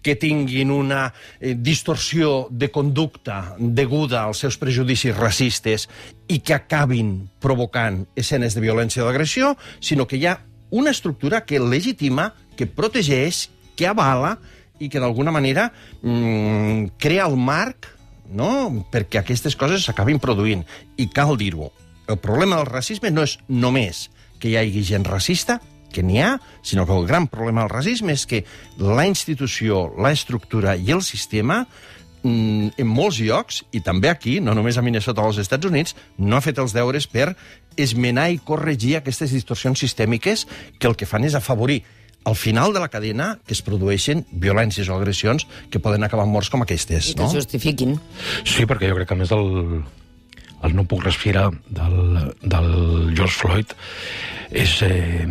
que 0.03 0.17
tinguin 0.19 0.74
una 0.75 1.13
eh, 1.39 1.55
distorsió 1.55 2.47
de 2.51 2.67
conducta 2.69 3.55
deguda 3.57 4.25
als 4.25 4.43
seus 4.43 4.57
prejudicis 4.59 5.15
racistes 5.15 5.88
i 6.27 6.41
que 6.43 6.53
acabin 6.53 7.29
provocant 7.39 8.03
escenes 8.15 8.57
de 8.57 8.65
violència 8.65 9.03
o 9.03 9.07
d'agressió, 9.07 9.55
sinó 9.79 10.05
que 10.05 10.19
hi 10.19 10.27
ha 10.27 10.41
una 10.69 10.91
estructura 10.91 11.45
que 11.45 11.62
legitima, 11.63 12.33
que 12.57 12.67
protegeix, 12.67 13.47
que 13.79 13.88
avala 13.88 14.35
i 14.83 14.91
que 14.91 15.00
d'alguna 15.00 15.31
manera 15.31 15.69
mm, 16.03 16.97
crea 17.00 17.29
el 17.29 17.39
marc 17.39 17.88
no? 18.27 18.85
perquè 18.91 19.24
aquestes 19.24 19.55
coses 19.55 19.88
s'acabin 19.88 20.19
produint. 20.19 20.67
I 21.00 21.07
cal 21.07 21.38
dir-ho, 21.39 21.71
el 22.07 22.17
problema 22.17 22.59
del 22.59 22.69
racisme 22.69 23.12
no 23.12 23.25
és 23.25 23.38
només 23.47 24.09
que 24.39 24.51
hi 24.51 24.57
hagi 24.59 24.83
gent 24.85 25.07
racista, 25.07 25.59
que 25.95 26.03
n'hi 26.03 26.19
ha, 26.21 26.35
sinó 26.62 26.85
que 26.85 26.95
el 26.95 27.07
gran 27.07 27.27
problema 27.31 27.63
del 27.63 27.71
racisme 27.71 28.13
és 28.13 28.25
que 28.27 28.43
la 28.77 29.07
institució, 29.07 29.88
la 29.97 30.12
estructura 30.12 30.75
i 30.75 30.91
el 30.91 31.01
sistema 31.07 31.62
mm, 32.21 32.75
en 32.77 32.89
molts 32.89 33.21
llocs, 33.24 33.63
i 33.71 33.79
també 33.81 34.12
aquí, 34.12 34.39
no 34.43 34.53
només 34.57 34.77
a 34.77 34.83
Minnesota 34.83 35.24
o 35.24 35.31
als 35.31 35.39
Estats 35.41 35.65
Units, 35.71 35.95
no 36.17 36.35
ha 36.35 36.43
fet 36.43 36.59
els 36.59 36.75
deures 36.75 37.07
per 37.07 37.31
esmenar 37.79 38.29
i 38.31 38.41
corregir 38.43 38.97
aquestes 39.00 39.31
distorsions 39.35 39.79
sistèmiques 39.79 40.45
que 40.79 40.91
el 40.91 41.00
que 41.00 41.07
fan 41.07 41.27
és 41.27 41.35
afavorir 41.35 41.83
al 42.25 42.35
final 42.35 42.74
de 42.74 42.81
la 42.81 42.89
cadena 42.89 43.35
que 43.45 43.53
es 43.53 43.62
produeixen 43.62 44.25
violències 44.31 44.89
o 44.89 44.95
agressions 44.97 45.45
que 45.69 45.79
poden 45.79 46.03
acabar 46.03 46.25
morts 46.25 46.50
com 46.50 46.65
aquestes, 46.65 47.12
I 47.13 47.19
que 47.19 47.24
no? 47.24 47.29
justifiquin. 47.31 48.00
Sí, 48.43 48.65
perquè 48.65 48.89
jo 48.89 48.97
crec 48.97 49.12
que 49.12 49.15
a 49.15 49.19
més 49.19 49.31
el, 49.35 49.83
el 50.63 50.75
no 50.75 50.85
puc 50.89 51.03
respirar 51.03 51.50
del, 51.67 52.33
del 52.41 52.69
George 53.15 53.35
Floyd 53.35 53.75
és, 54.55 54.77
eh, 54.85 55.25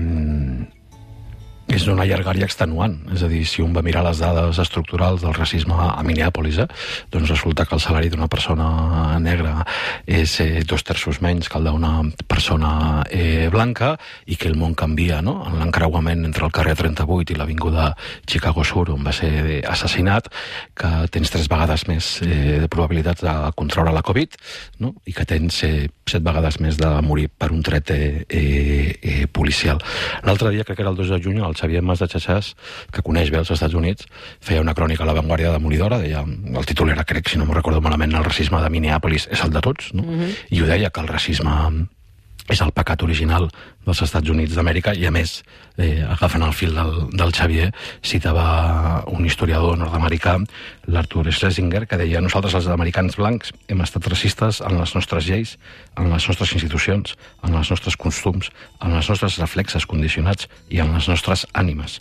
és 1.74 1.86
una 1.90 2.06
llargària 2.06 2.46
extenuant. 2.46 2.96
És 3.14 3.24
a 3.24 3.28
dir, 3.30 3.42
si 3.48 3.62
un 3.64 3.74
va 3.74 3.82
mirar 3.84 4.04
les 4.06 4.20
dades 4.22 4.58
estructurals 4.62 5.24
del 5.24 5.34
racisme 5.34 5.74
a 5.74 6.02
Minneapolis, 6.06 6.60
eh, 6.62 6.68
doncs 7.10 7.32
resulta 7.32 7.66
que 7.66 7.74
el 7.74 7.82
salari 7.82 8.10
d'una 8.12 8.28
persona 8.30 9.18
negra 9.18 9.64
és 10.06 10.38
eh, 10.40 10.62
dos 10.62 10.84
terços 10.86 11.20
menys 11.24 11.48
que 11.48 11.58
el 11.58 11.68
d'una 11.68 11.94
persona 12.30 13.02
eh, 13.10 13.48
blanca 13.50 13.94
i 14.26 14.36
que 14.36 14.48
el 14.48 14.58
món 14.60 14.76
canvia, 14.78 15.20
no? 15.22 15.40
En 15.48 15.58
l'encreuament 15.58 16.24
entre 16.28 16.46
el 16.46 16.54
carrer 16.54 16.76
38 16.78 17.34
i 17.34 17.38
l'avinguda 17.38 17.90
Chicago 18.26 18.64
Sur, 18.64 18.90
on 18.94 19.02
va 19.04 19.12
ser 19.12 19.62
assassinat, 19.68 20.30
que 20.78 20.92
tens 21.10 21.32
tres 21.32 21.50
vegades 21.50 21.88
més 21.90 22.20
eh, 22.22 22.60
de 22.62 22.70
probabilitats 22.70 23.24
de 23.24 23.34
contraure 23.58 23.92
la 23.94 24.04
Covid, 24.04 24.38
no? 24.84 24.94
i 25.08 25.14
que 25.16 25.26
tens 25.28 25.62
eh, 25.66 25.88
set 26.10 26.24
vegades 26.24 26.60
més 26.62 26.78
de 26.78 26.90
morir 27.04 27.28
per 27.28 27.50
un 27.54 27.62
tret 27.64 27.90
eh, 27.94 28.24
eh, 28.28 28.94
eh, 29.00 29.26
policial. 29.26 29.80
L'altre 30.26 30.52
dia, 30.54 30.64
crec 30.66 30.78
que 30.78 30.84
era 30.84 30.92
el 30.92 30.98
2 31.00 31.14
de 31.14 31.20
juny, 31.24 31.40
el 31.44 31.56
Xavier 31.64 31.82
Mas 31.82 32.02
de 32.04 32.08
Xaxàs, 32.12 32.52
que 32.92 33.02
coneix 33.02 33.32
bé 33.32 33.40
els 33.40 33.50
Estats 33.54 33.74
Units, 33.74 34.06
feia 34.44 34.62
una 34.64 34.76
crònica 34.76 35.04
a 35.04 35.08
l'avantguàrdia 35.08 35.52
de 35.54 35.62
Moridora, 35.64 35.98
deia, 36.02 36.22
el 36.24 36.68
títol 36.68 36.92
era, 36.94 37.06
crec, 37.08 37.32
si 37.32 37.40
no 37.40 37.48
m'ho 37.48 37.56
recordo 37.56 37.82
malament, 37.84 38.14
el 38.14 38.26
racisme 38.26 38.60
de 38.62 38.70
Minneapolis 38.70 39.28
és 39.32 39.42
el 39.44 39.52
de 39.54 39.64
tots, 39.64 39.92
no? 39.94 40.04
Mm 40.04 40.20
-hmm. 40.20 40.38
i 40.50 40.62
ho 40.62 40.66
deia 40.66 40.90
que 40.90 41.00
el 41.00 41.08
racisme 41.08 41.88
és 42.48 42.60
el 42.60 42.72
pecat 42.76 43.02
original 43.02 43.48
dels 43.84 44.02
Estats 44.06 44.30
Units 44.32 44.54
d'Amèrica 44.56 44.94
i, 44.96 45.06
a 45.06 45.12
més, 45.14 45.42
eh, 45.76 46.02
agafant 46.06 46.44
el 46.46 46.54
fil 46.56 46.74
del, 46.76 46.92
del 47.12 47.32
Xavier, 47.34 47.70
citava 48.02 49.02
un 49.10 49.26
historiador 49.26 49.78
nord-americà, 49.78 50.36
l'Arthur 50.88 51.26
Schlesinger, 51.32 51.84
que 51.88 51.98
deia 52.00 52.22
nosaltres, 52.24 52.56
els 52.58 52.68
americans 52.72 53.16
blancs, 53.18 53.52
hem 53.68 53.82
estat 53.84 54.06
racistes 54.10 54.60
en 54.64 54.78
les 54.78 54.94
nostres 54.96 55.28
lleis, 55.28 55.56
en 55.98 56.10
les 56.12 56.28
nostres 56.28 56.54
institucions, 56.56 57.16
en 57.44 57.56
els 57.58 57.70
nostres 57.72 57.96
costums, 57.96 58.50
en 58.84 58.94
els 58.94 59.08
nostres 59.10 59.38
reflexes 59.42 59.86
condicionats 59.90 60.48
i 60.70 60.80
en 60.84 60.92
les 60.94 61.08
nostres 61.10 61.46
ànimes. 61.52 62.00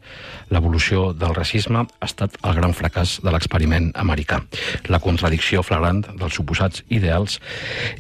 L'evolució 0.54 1.12
del 1.18 1.36
racisme 1.36 1.86
ha 1.86 2.08
estat 2.10 2.38
el 2.44 2.58
gran 2.60 2.76
fracàs 2.78 3.20
de 3.24 3.34
l'experiment 3.34 3.92
americà. 3.96 4.44
La 4.92 5.02
contradicció 5.04 5.64
flagrant 5.66 6.04
dels 6.20 6.38
suposats 6.38 6.84
ideals 6.94 7.40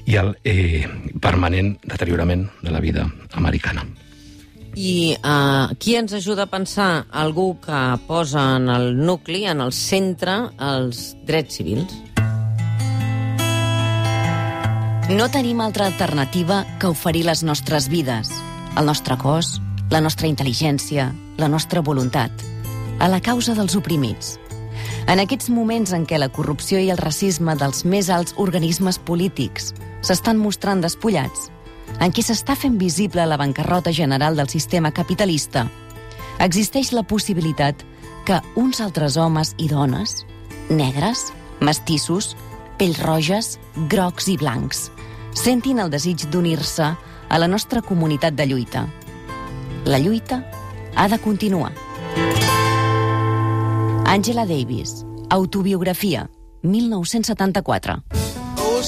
i 0.05 0.19
el 0.21 0.35
eh, 0.43 0.85
permanent 1.21 1.75
deteriorament 1.83 2.49
de 2.61 2.75
la 2.75 2.83
vida 2.83 3.07
americana. 3.33 3.72
I 4.75 5.17
uh, 5.21 5.75
qui 5.77 5.93
ens 5.95 6.15
ajuda 6.17 6.47
a 6.47 6.49
pensar? 6.49 7.05
Algú 7.11 7.59
que 7.61 7.81
posa 8.07 8.55
en 8.57 8.69
el 8.73 8.95
nucli, 8.97 9.45
en 9.45 9.61
el 9.61 9.71
centre, 9.71 10.49
els 10.57 11.13
drets 11.27 11.61
civils. 11.61 11.93
No 15.13 15.27
tenim 15.29 15.59
altra 15.61 15.85
alternativa 15.85 16.63
que 16.79 16.87
oferir 16.87 17.25
les 17.27 17.43
nostres 17.43 17.89
vides, 17.91 18.31
el 18.79 18.87
nostre 18.87 19.17
cos, 19.19 19.59
la 19.91 20.01
nostra 20.01 20.29
intel·ligència, 20.31 21.11
la 21.37 21.49
nostra 21.51 21.83
voluntat, 21.85 22.31
a 22.99 23.09
la 23.11 23.19
causa 23.21 23.53
dels 23.53 23.75
oprimits. 23.75 24.37
En 25.11 25.19
aquests 25.19 25.51
moments 25.51 25.91
en 25.93 26.07
què 26.07 26.17
la 26.17 26.31
corrupció 26.31 26.79
i 26.79 26.89
el 26.89 26.97
racisme 26.97 27.53
dels 27.59 27.83
més 27.85 28.09
alts 28.09 28.33
organismes 28.39 28.97
polítics 28.97 29.73
s'estan 30.01 30.39
mostrant 30.39 30.81
despullats, 30.81 31.51
en 31.99 32.11
què 32.11 32.23
s'està 32.25 32.55
fent 32.59 32.77
visible 32.79 33.25
la 33.25 33.37
bancarrota 33.37 33.93
general 33.93 34.35
del 34.35 34.49
sistema 34.49 34.91
capitalista, 34.91 35.67
existeix 36.39 36.91
la 36.91 37.03
possibilitat 37.03 37.83
que 38.25 38.39
uns 38.55 38.81
altres 38.81 39.17
homes 39.17 39.53
i 39.57 39.67
dones, 39.67 40.23
negres, 40.69 41.31
mestissos, 41.61 42.33
pells 42.79 42.99
roges, 43.03 43.57
grocs 43.91 44.27
i 44.31 44.37
blancs, 44.39 44.89
sentin 45.33 45.79
el 45.79 45.91
desig 45.93 46.25
d'unir-se 46.31 46.93
a 46.93 47.39
la 47.39 47.47
nostra 47.47 47.81
comunitat 47.81 48.35
de 48.35 48.47
lluita. 48.47 48.87
La 49.85 49.99
lluita 49.99 50.43
ha 50.95 51.07
de 51.09 51.19
continuar. 51.19 51.71
Angela 54.05 54.45
Davis, 54.45 55.05
autobiografia, 55.29 56.29
1974. 56.61 58.03
Oh, 58.13 58.81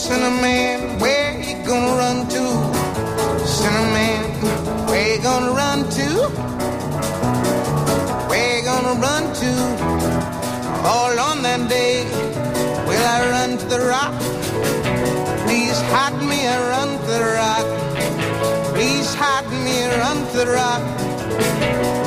that 11.45 11.69
day, 11.69 12.03
will 12.87 13.05
I 13.17 13.19
run 13.29 13.57
to 13.57 13.65
the 13.65 13.81
rock? 13.93 14.15
Please 15.45 15.79
hide 15.93 16.19
me, 16.31 16.39
I 16.47 16.57
run 16.73 16.89
to 17.05 17.11
the 17.17 17.25
rock. 17.41 17.67
Please 18.73 19.13
hide 19.13 19.49
me, 19.65 19.75
I 19.83 19.89
run 20.03 20.17
to 20.31 20.37
the 20.41 20.47
rock. 20.59 20.83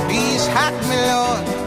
Please 0.08 0.44
hide 0.56 0.78
me, 0.90 0.98
Lord. 1.12 1.57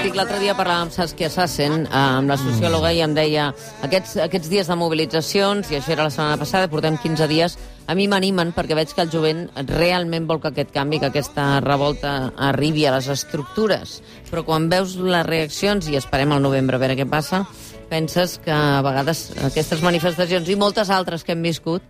Antic, 0.00 0.14
l'altre 0.16 0.38
dia 0.40 0.54
parlàvem 0.56 0.86
amb 0.86 0.94
Saskia 0.94 1.28
Sassen, 1.28 1.82
eh, 1.82 1.88
amb 1.92 2.30
la 2.32 2.38
sociòloga, 2.40 2.88
i 2.96 3.02
em 3.04 3.12
deia 3.12 3.50
aquests, 3.84 4.14
aquests 4.24 4.48
dies 4.48 4.70
de 4.70 4.76
mobilitzacions, 4.80 5.68
i 5.68 5.76
això 5.76 5.92
era 5.92 6.06
la 6.06 6.12
setmana 6.14 6.38
passada, 6.40 6.70
portem 6.72 6.96
15 6.96 7.26
dies, 7.28 7.58
a 7.84 7.94
mi 7.94 8.06
m'animen 8.08 8.54
perquè 8.56 8.78
veig 8.78 8.94
que 8.96 9.02
el 9.04 9.10
jovent 9.12 9.50
realment 9.68 10.24
vol 10.26 10.40
que 10.40 10.48
aquest 10.48 10.72
canvi, 10.72 11.02
que 11.02 11.10
aquesta 11.12 11.60
revolta 11.60 12.32
arribi 12.48 12.86
a 12.86 12.94
les 12.94 13.10
estructures. 13.12 14.00
Però 14.30 14.42
quan 14.42 14.70
veus 14.70 14.96
les 14.96 15.26
reaccions, 15.26 15.90
i 15.92 16.00
esperem 16.00 16.32
al 16.32 16.40
novembre 16.40 16.76
a 16.76 16.80
veure 16.80 16.96
què 16.96 17.04
passa, 17.04 17.44
penses 17.90 18.38
que 18.40 18.56
a 18.56 18.80
vegades 18.80 19.34
aquestes 19.50 19.84
manifestacions 19.84 20.48
i 20.48 20.56
moltes 20.56 20.88
altres 20.88 21.28
que 21.28 21.36
hem 21.36 21.44
viscut 21.44 21.84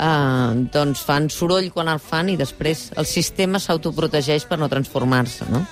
eh, 0.00 0.64
doncs 0.72 1.04
fan 1.04 1.28
soroll 1.28 1.68
quan 1.76 1.92
el 1.92 2.00
fan 2.00 2.32
i 2.32 2.40
després 2.40 2.88
el 2.96 3.04
sistema 3.04 3.60
s'autoprotegeix 3.60 4.48
per 4.48 4.56
no 4.56 4.72
transformar-se, 4.72 5.52
no? 5.52 5.66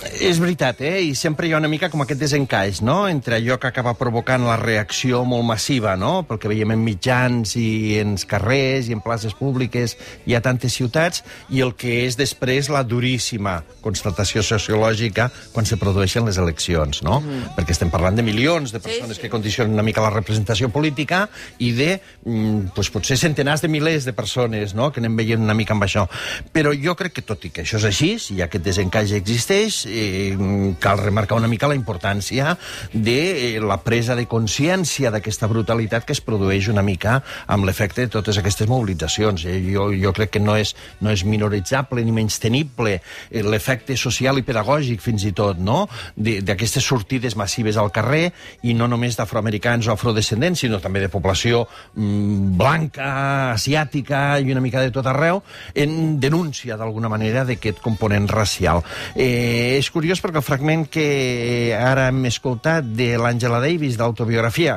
És 0.00 0.38
veritat, 0.40 0.80
eh? 0.80 1.02
I 1.04 1.14
sempre 1.18 1.46
hi 1.46 1.52
ha 1.52 1.58
una 1.60 1.68
mica 1.68 1.90
com 1.92 2.00
aquest 2.00 2.20
desencaix, 2.22 2.80
no?, 2.84 3.04
entre 3.10 3.36
allò 3.36 3.58
que 3.60 3.68
acaba 3.68 3.92
provocant 3.98 4.46
la 4.46 4.56
reacció 4.56 5.22
molt 5.28 5.44
massiva, 5.44 5.92
no?, 6.00 6.22
pel 6.28 6.40
que 6.40 6.48
veiem 6.48 6.72
en 6.72 6.80
mitjans 6.84 7.52
i 7.60 7.98
en 8.00 8.14
carrers 8.30 8.88
i 8.88 8.96
en 8.96 9.02
places 9.04 9.36
públiques 9.36 9.96
i 10.28 10.36
a 10.36 10.40
tantes 10.44 10.76
ciutats, 10.78 11.24
i 11.52 11.60
el 11.64 11.74
que 11.76 12.00
és 12.06 12.16
després 12.16 12.70
la 12.72 12.82
duríssima 12.86 13.58
constatació 13.84 14.44
sociològica 14.46 15.28
quan 15.52 15.68
se 15.68 15.76
produeixen 15.80 16.24
les 16.28 16.40
eleccions, 16.40 17.02
no? 17.04 17.20
Mm. 17.20 17.52
Perquè 17.58 17.76
estem 17.76 17.92
parlant 17.92 18.16
de 18.16 18.24
milions 18.24 18.72
de 18.72 18.80
persones 18.80 19.16
sí, 19.16 19.20
sí. 19.20 19.26
que 19.26 19.32
condicionen 19.32 19.76
una 19.76 19.84
mica 19.84 20.04
la 20.04 20.14
representació 20.14 20.70
política 20.72 21.26
i 21.58 21.74
de, 21.76 21.90
mm, 22.24 22.72
pues, 22.76 22.88
potser 22.92 23.18
centenars 23.20 23.60
de 23.60 23.68
milers 23.68 24.08
de 24.08 24.16
persones, 24.16 24.72
no?, 24.74 24.88
que 24.92 25.04
anem 25.04 25.20
veient 25.20 25.44
una 25.44 25.56
mica 25.56 25.76
amb 25.76 25.84
això. 25.84 26.06
Però 26.54 26.72
jo 26.72 26.96
crec 26.96 27.18
que, 27.18 27.26
tot 27.26 27.44
i 27.44 27.52
que 27.52 27.66
això 27.66 27.76
és 27.82 27.88
així, 27.90 28.14
si 28.18 28.40
aquest 28.40 28.64
desencaix 28.64 29.12
existeix, 29.20 29.84
eh, 29.90 30.74
cal 30.80 30.98
remarcar 30.98 31.38
una 31.38 31.48
mica 31.50 31.68
la 31.68 31.76
importància 31.78 32.56
de 32.92 33.56
eh, 33.56 33.60
la 33.60 33.80
presa 33.82 34.16
de 34.16 34.26
consciència 34.30 35.10
d'aquesta 35.10 35.48
brutalitat 35.50 36.06
que 36.06 36.14
es 36.16 36.22
produeix 36.24 36.70
una 36.70 36.84
mica 36.86 37.20
amb 37.50 37.66
l'efecte 37.68 38.04
de 38.04 38.12
totes 38.12 38.38
aquestes 38.38 38.68
mobilitzacions. 38.70 39.44
Eh? 39.44 39.58
Jo, 39.72 39.90
jo 39.92 40.14
crec 40.16 40.34
que 40.36 40.42
no 40.42 40.56
és, 40.56 40.74
no 41.00 41.12
és 41.12 41.24
minoritzable 41.26 42.04
ni 42.04 42.14
menys 42.14 42.38
tenible 42.42 42.98
eh, 43.00 43.42
l'efecte 43.42 43.96
social 43.98 44.38
i 44.38 44.46
pedagògic, 44.46 45.02
fins 45.02 45.26
i 45.26 45.34
tot, 45.36 45.58
no? 45.58 45.82
D'aquestes 46.16 46.84
sortides 46.86 47.36
massives 47.38 47.78
al 47.80 47.90
carrer, 47.94 48.30
i 48.62 48.74
no 48.76 48.88
només 48.90 49.18
d'afroamericans 49.18 49.88
o 49.88 49.94
afrodescendents, 49.94 50.64
sinó 50.64 50.80
també 50.82 51.02
de 51.02 51.10
població 51.12 51.64
mm, 51.66 52.56
blanca, 52.60 53.10
asiàtica 53.54 54.38
i 54.40 54.52
una 54.52 54.62
mica 54.64 54.82
de 54.84 54.92
tot 54.94 55.06
arreu, 55.10 55.42
en 55.74 56.18
denúncia, 56.20 56.76
d'alguna 56.80 57.10
manera, 57.12 57.44
d'aquest 57.48 57.80
component 57.84 58.28
racial. 58.30 58.84
Eh, 59.14 59.79
és 59.80 59.88
curiós 59.88 60.20
perquè 60.20 60.40
el 60.40 60.44
fragment 60.44 60.82
que 60.92 61.72
ara 61.72 62.08
hem 62.10 62.26
escoltat 62.28 62.84
de 62.84 63.14
l'Àngela 63.20 63.62
Davis 63.62 63.96
d'autobiografia, 63.96 64.76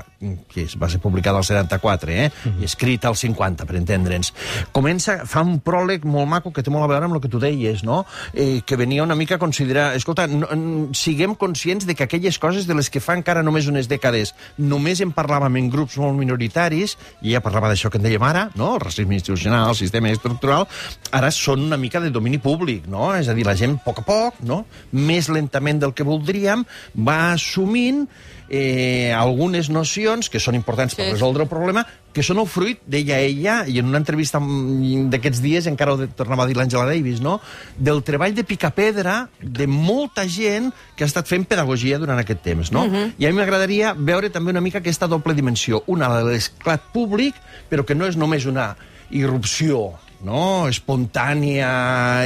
que 0.51 0.63
es 0.63 0.75
va 0.79 0.87
ser 0.91 1.01
publicada 1.03 1.41
al 1.41 1.47
74, 1.47 2.13
eh? 2.13 2.29
i 2.61 2.67
escrita 2.67 3.09
al 3.09 3.17
50, 3.19 3.67
per 3.67 3.75
entendre'ns, 3.79 4.31
comença, 4.75 5.17
fa 5.29 5.43
un 5.43 5.57
pròleg 5.63 6.05
molt 6.07 6.29
maco 6.31 6.53
que 6.55 6.63
té 6.63 6.71
molt 6.71 6.87
a 6.87 6.91
veure 6.91 7.09
amb 7.09 7.17
el 7.17 7.23
que 7.23 7.31
tu 7.31 7.41
deies, 7.43 7.83
no? 7.83 8.03
Eh, 8.31 8.61
que 8.65 8.79
venia 8.79 9.03
una 9.03 9.17
mica 9.19 9.35
a 9.35 9.41
considerar... 9.41 9.91
Escolta, 9.97 10.27
no, 10.31 10.47
siguem 10.95 11.35
conscients 11.39 11.87
de 11.89 11.97
que 11.99 12.07
aquelles 12.07 12.39
coses 12.39 12.67
de 12.69 12.77
les 12.77 12.89
que 12.93 13.03
fa 13.03 13.17
encara 13.19 13.43
només 13.43 13.67
unes 13.67 13.89
dècades 13.91 14.31
només 14.57 15.03
en 15.03 15.11
parlàvem 15.15 15.59
en 15.59 15.69
grups 15.73 15.99
molt 15.99 16.15
minoritaris, 16.19 16.95
i 17.21 17.33
ella 17.33 17.43
parlava 17.43 17.73
d'això 17.73 17.91
que 17.91 17.99
en 17.99 18.07
dèiem 18.07 18.23
ara, 18.23 18.47
no? 18.55 18.75
el 18.77 18.85
racisme 18.85 19.19
institucional, 19.19 19.73
el 19.73 19.79
sistema 19.79 20.13
estructural, 20.13 20.69
ara 21.11 21.33
són 21.33 21.67
una 21.67 21.81
mica 21.81 21.99
de 21.99 22.13
domini 22.13 22.39
públic, 22.39 22.87
no? 22.87 23.11
És 23.17 23.27
a 23.27 23.35
dir, 23.35 23.45
la 23.47 23.57
gent, 23.59 23.75
a 23.81 23.83
poc 23.83 24.03
a 24.03 24.07
poc, 24.07 24.39
no? 24.47 24.63
Més 24.93 25.27
lentament 25.33 25.81
del 25.81 25.91
que 25.97 26.05
voldríem, 26.07 26.63
va 26.95 27.33
assumint 27.33 28.05
eh, 28.53 29.11
algunes 29.17 29.69
nocions 29.73 30.29
que 30.29 30.39
són 30.39 30.53
importants 30.55 30.93
per 30.93 31.07
Sí. 31.07 31.11
resoldre 31.15 31.43
el 31.43 31.49
problema, 31.49 31.85
que 32.13 32.21
són 32.21 32.37
el 32.37 32.45
fruit, 32.45 32.79
deia 32.85 33.17
ella, 33.19 33.63
i 33.65 33.79
en 33.81 33.87
una 33.89 33.97
entrevista 33.97 34.37
d'aquests 34.39 35.41
dies 35.41 35.65
encara 35.65 35.95
ho 35.95 36.07
tornava 36.13 36.43
a 36.43 36.45
dir 36.47 36.55
l'Àngela 36.59 36.85
Davis, 36.85 37.21
no? 37.25 37.39
del 37.77 38.03
treball 38.05 38.35
de 38.37 38.43
picapedra 38.45 39.29
de 39.41 39.65
molta 39.65 40.27
gent 40.29 40.69
que 40.95 41.03
ha 41.03 41.09
estat 41.09 41.25
fent 41.27 41.47
pedagogia 41.49 41.97
durant 41.97 42.19
aquest 42.21 42.43
temps. 42.45 42.71
No? 42.71 42.85
I 43.17 43.25
a 43.25 43.31
mi 43.33 43.39
m'agradaria 43.39 43.95
veure 43.97 44.29
també 44.29 44.51
una 44.53 44.61
mica 44.61 44.77
aquesta 44.83 45.07
doble 45.09 45.33
dimensió. 45.33 45.81
Una, 45.87 46.11
l'esclat 46.21 46.91
públic, 46.93 47.33
però 47.71 47.83
que 47.83 47.95
no 47.97 48.05
és 48.05 48.15
només 48.15 48.45
una 48.45 48.75
irrupció 49.09 49.93
no? 50.23 50.67
espontània 50.71 51.69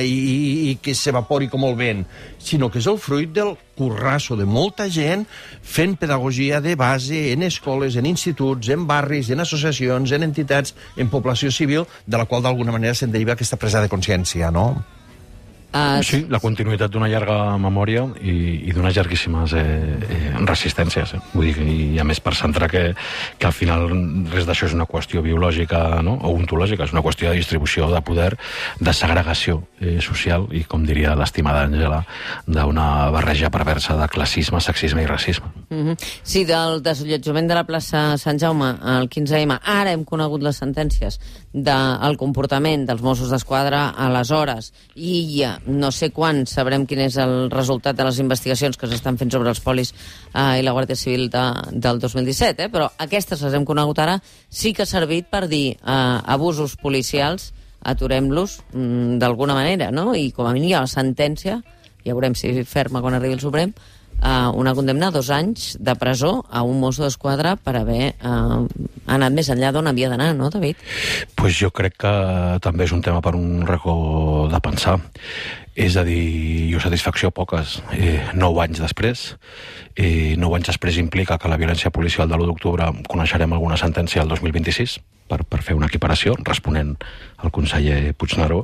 i, 0.06 0.18
i, 0.72 0.75
que 0.82 0.96
s'evapori 0.98 1.50
com 1.51 1.66
el 1.68 1.77
vent, 1.80 2.04
sinó 2.39 2.72
que 2.72 2.82
és 2.82 2.89
el 2.89 3.00
fruit 3.01 3.34
del 3.36 3.56
currasso 3.77 4.38
de 4.39 4.48
molta 4.50 4.88
gent 4.89 5.25
fent 5.62 5.98
pedagogia 6.00 6.62
de 6.63 6.75
base 6.80 7.32
en 7.34 7.46
escoles, 7.48 7.98
en 7.98 8.10
instituts, 8.10 8.70
en 8.74 8.88
barris, 8.89 9.32
en 9.34 9.44
associacions, 9.44 10.13
en 10.13 10.30
entitats, 10.30 10.75
en 10.96 11.10
població 11.13 11.51
civil, 11.51 11.86
de 12.06 12.18
la 12.18 12.25
qual 12.25 12.46
d'alguna 12.46 12.75
manera 12.75 12.98
se'n 12.98 13.13
deriva 13.13 13.38
aquesta 13.38 13.60
presa 13.60 13.84
de 13.84 13.92
consciència, 13.92 14.51
no? 14.54 14.72
Uh, 15.68 16.00
Sí, 16.00 16.22
la 16.32 16.40
continuïtat 16.40 16.92
d'una 16.94 17.10
llarga 17.12 17.58
memòria 17.60 18.06
i, 18.24 18.34
i 18.70 18.74
d'unes 18.74 18.96
llarguíssimes 18.96 19.52
eh, 19.60 19.64
eh, 20.08 20.30
resistències. 20.48 21.12
Eh? 21.18 21.20
Vull 21.34 21.50
dir, 21.50 21.66
i 21.68 22.00
a 22.00 22.06
més 22.08 22.22
per 22.24 22.32
centrar 22.40 22.70
que, 22.72 22.84
que 23.38 23.50
al 23.50 23.56
final 23.56 23.90
res 24.32 24.48
d'això 24.48 24.70
és 24.70 24.76
una 24.78 24.88
qüestió 24.88 25.22
biològica 25.26 26.00
no? 26.08 26.16
o 26.24 26.32
ontològica, 26.38 26.88
és 26.88 26.96
una 26.96 27.04
qüestió 27.04 27.28
de 27.30 27.42
distribució 27.42 27.90
de 27.92 28.00
poder, 28.02 28.30
de 28.80 28.94
segregació 28.96 29.60
eh, 29.82 29.98
social 30.04 30.48
i, 30.56 30.64
com 30.64 30.86
diria 30.88 31.18
l'estimada 31.20 31.66
Àngela, 31.68 32.00
d'una 32.48 32.88
barreja 33.12 33.52
perversa 33.52 33.98
de 34.00 34.08
classisme, 34.14 34.64
sexisme 34.64 35.04
i 35.04 35.10
racisme. 35.10 35.52
Mm 35.70 35.84
-hmm. 35.84 36.08
Sí, 36.24 36.46
del 36.46 36.82
desallotjament 36.82 37.48
de 37.48 37.56
la 37.56 37.66
plaça 37.66 38.18
Sant 38.18 38.40
Jaume 38.40 38.78
al 38.82 39.10
15M, 39.10 39.60
ara 39.64 39.92
hem 39.92 40.06
conegut 40.06 40.42
les 40.42 40.56
sentències 40.56 41.20
del 41.52 42.18
comportament 42.18 42.86
dels 42.86 43.02
Mossos 43.02 43.30
d'Esquadra 43.30 43.90
aleshores 43.90 44.74
i 44.96 45.40
ja 45.40 45.57
no 45.66 45.92
sé 45.92 46.12
quan 46.14 46.46
sabrem 46.48 46.86
quin 46.88 47.02
és 47.06 47.18
el 47.22 47.50
resultat 47.52 47.98
de 47.98 48.06
les 48.08 48.20
investigacions 48.24 48.78
que 48.78 48.90
s'estan 48.90 49.18
fent 49.18 49.32
sobre 49.34 49.50
els 49.50 49.62
polis 49.64 49.94
eh, 49.94 50.60
i 50.60 50.66
la 50.66 50.74
Guàrdia 50.76 51.00
Civil 51.00 51.30
de, 51.34 51.46
del 51.74 52.02
2017, 52.04 52.68
eh? 52.68 52.72
però 52.74 52.90
aquestes 53.08 53.42
les 53.42 53.58
hem 53.58 53.66
conegut 53.66 54.00
ara, 54.04 54.20
sí 54.50 54.74
que 54.74 54.86
ha 54.86 54.90
servit 54.90 55.32
per 55.34 55.48
dir 55.48 55.76
eh, 55.76 56.18
abusos 56.38 56.78
policials, 56.82 57.52
aturem-los 57.88 58.60
mm, 58.74 59.18
d'alguna 59.22 59.56
manera, 59.58 59.92
no? 59.92 60.14
I 60.16 60.32
com 60.36 60.48
a 60.48 60.54
mínim 60.56 60.72
hi 60.72 60.78
ha 60.78 60.86
la 60.86 60.92
sentència, 60.92 61.62
ja 62.06 62.16
veurem 62.16 62.36
si 62.36 62.52
ferma 62.68 63.02
quan 63.04 63.18
arribi 63.18 63.38
el 63.38 63.44
Suprem, 63.44 63.74
uh, 64.22 64.52
una 64.58 64.74
condemna 64.78 65.10
a 65.10 65.16
dos 65.16 65.30
anys 65.34 65.76
de 65.80 65.96
presó 66.00 66.46
a 66.50 66.64
un 66.64 66.80
mosso 66.82 67.06
d'esquadra 67.06 67.56
per 67.58 67.76
haver 67.80 68.14
uh, 68.22 68.66
anat 69.08 69.36
més 69.36 69.50
enllà 69.54 69.72
d'on 69.74 69.88
havia 69.88 70.10
d'anar, 70.12 70.34
no, 70.38 70.50
David? 70.54 70.82
pues 71.36 71.58
jo 71.58 71.72
crec 71.72 71.98
que 72.04 72.14
també 72.64 72.88
és 72.88 72.94
un 72.96 73.04
tema 73.06 73.22
per 73.22 73.36
un 73.38 73.66
racó 73.68 74.48
de 74.52 74.60
pensar. 74.64 74.98
És 75.78 75.94
a 75.94 76.02
dir, 76.02 76.72
jo 76.72 76.80
satisfacció 76.82 77.30
poques. 77.30 77.76
Eh, 77.94 78.18
nou 78.34 78.58
anys 78.64 78.80
després, 78.82 79.36
eh, 79.94 80.34
nou 80.34 80.56
anys 80.58 80.72
després 80.72 80.98
implica 80.98 81.38
que 81.38 81.52
la 81.52 81.60
violència 81.62 81.92
policial 81.94 82.26
de 82.28 82.34
l'1 82.34 82.50
d'octubre 82.50 82.88
coneixerem 83.06 83.54
alguna 83.54 83.78
sentència 83.78 84.24
el 84.24 84.32
2026 84.34 84.98
per, 85.30 85.44
per 85.46 85.62
fer 85.62 85.76
una 85.78 85.86
equiparació, 85.86 86.34
responent 86.42 86.96
al 87.38 87.54
conseller 87.54 88.16
Puigneró. 88.18 88.64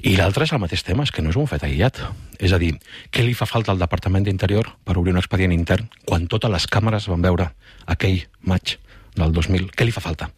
I 0.00 0.16
l'altre 0.16 0.48
és 0.48 0.56
el 0.56 0.62
mateix 0.64 0.86
tema, 0.88 1.04
és 1.04 1.12
que 1.12 1.20
no 1.20 1.34
és 1.34 1.36
un 1.36 1.50
fet 1.50 1.68
aïllat. 1.68 2.00
És 2.40 2.56
a 2.56 2.62
dir, 2.62 2.72
què 3.12 3.26
li 3.26 3.36
fa 3.36 3.44
falta 3.44 3.74
al 3.74 3.84
Departament 3.84 4.24
d'Interior 4.24 4.72
per 4.88 4.96
obrir 4.96 5.12
un 5.12 5.20
expedient 5.20 5.52
intern 5.52 5.90
quan 6.06 6.30
totes 6.32 6.50
les 6.50 6.64
càmeres 6.64 7.12
van 7.12 7.28
veure 7.28 7.52
aquell 7.84 8.22
maig 8.40 8.78
del 9.18 9.32
2000. 9.36 9.70
Què 9.76 9.86
li 9.86 9.94
fa 9.94 10.02
falta? 10.04 10.30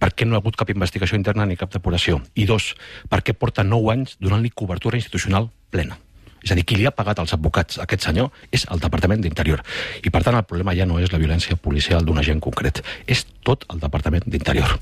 Per 0.00 0.10
què 0.14 0.26
no 0.26 0.36
ha 0.36 0.42
hagut 0.42 0.58
cap 0.60 0.70
investigació 0.72 1.18
interna 1.18 1.46
ni 1.46 1.58
cap 1.60 1.72
depuració? 1.72 2.20
I 2.34 2.46
dos, 2.50 2.72
per 3.10 3.22
què 3.24 3.36
porta 3.36 3.64
nou 3.66 3.90
anys 3.94 4.18
donant-li 4.20 4.52
cobertura 4.54 5.00
institucional 5.00 5.50
plena? 5.70 5.98
És 6.44 6.52
a 6.52 6.56
dir, 6.58 6.66
qui 6.68 6.76
li 6.76 6.84
ha 6.84 6.92
pagat 6.92 7.22
als 7.22 7.32
advocats 7.32 7.78
aquest 7.80 8.04
senyor 8.04 8.28
és 8.52 8.66
el 8.70 8.82
Departament 8.82 9.22
d'Interior. 9.24 9.62
I, 10.04 10.10
per 10.12 10.20
tant, 10.26 10.36
el 10.36 10.44
problema 10.44 10.74
ja 10.76 10.84
no 10.84 10.98
és 11.00 11.12
la 11.12 11.20
violència 11.22 11.56
policial 11.56 12.04
d'un 12.04 12.20
agent 12.20 12.42
concret, 12.44 12.82
és 13.08 13.24
tot 13.48 13.64
el 13.72 13.80
Departament 13.80 14.28
d'Interior. 14.28 14.76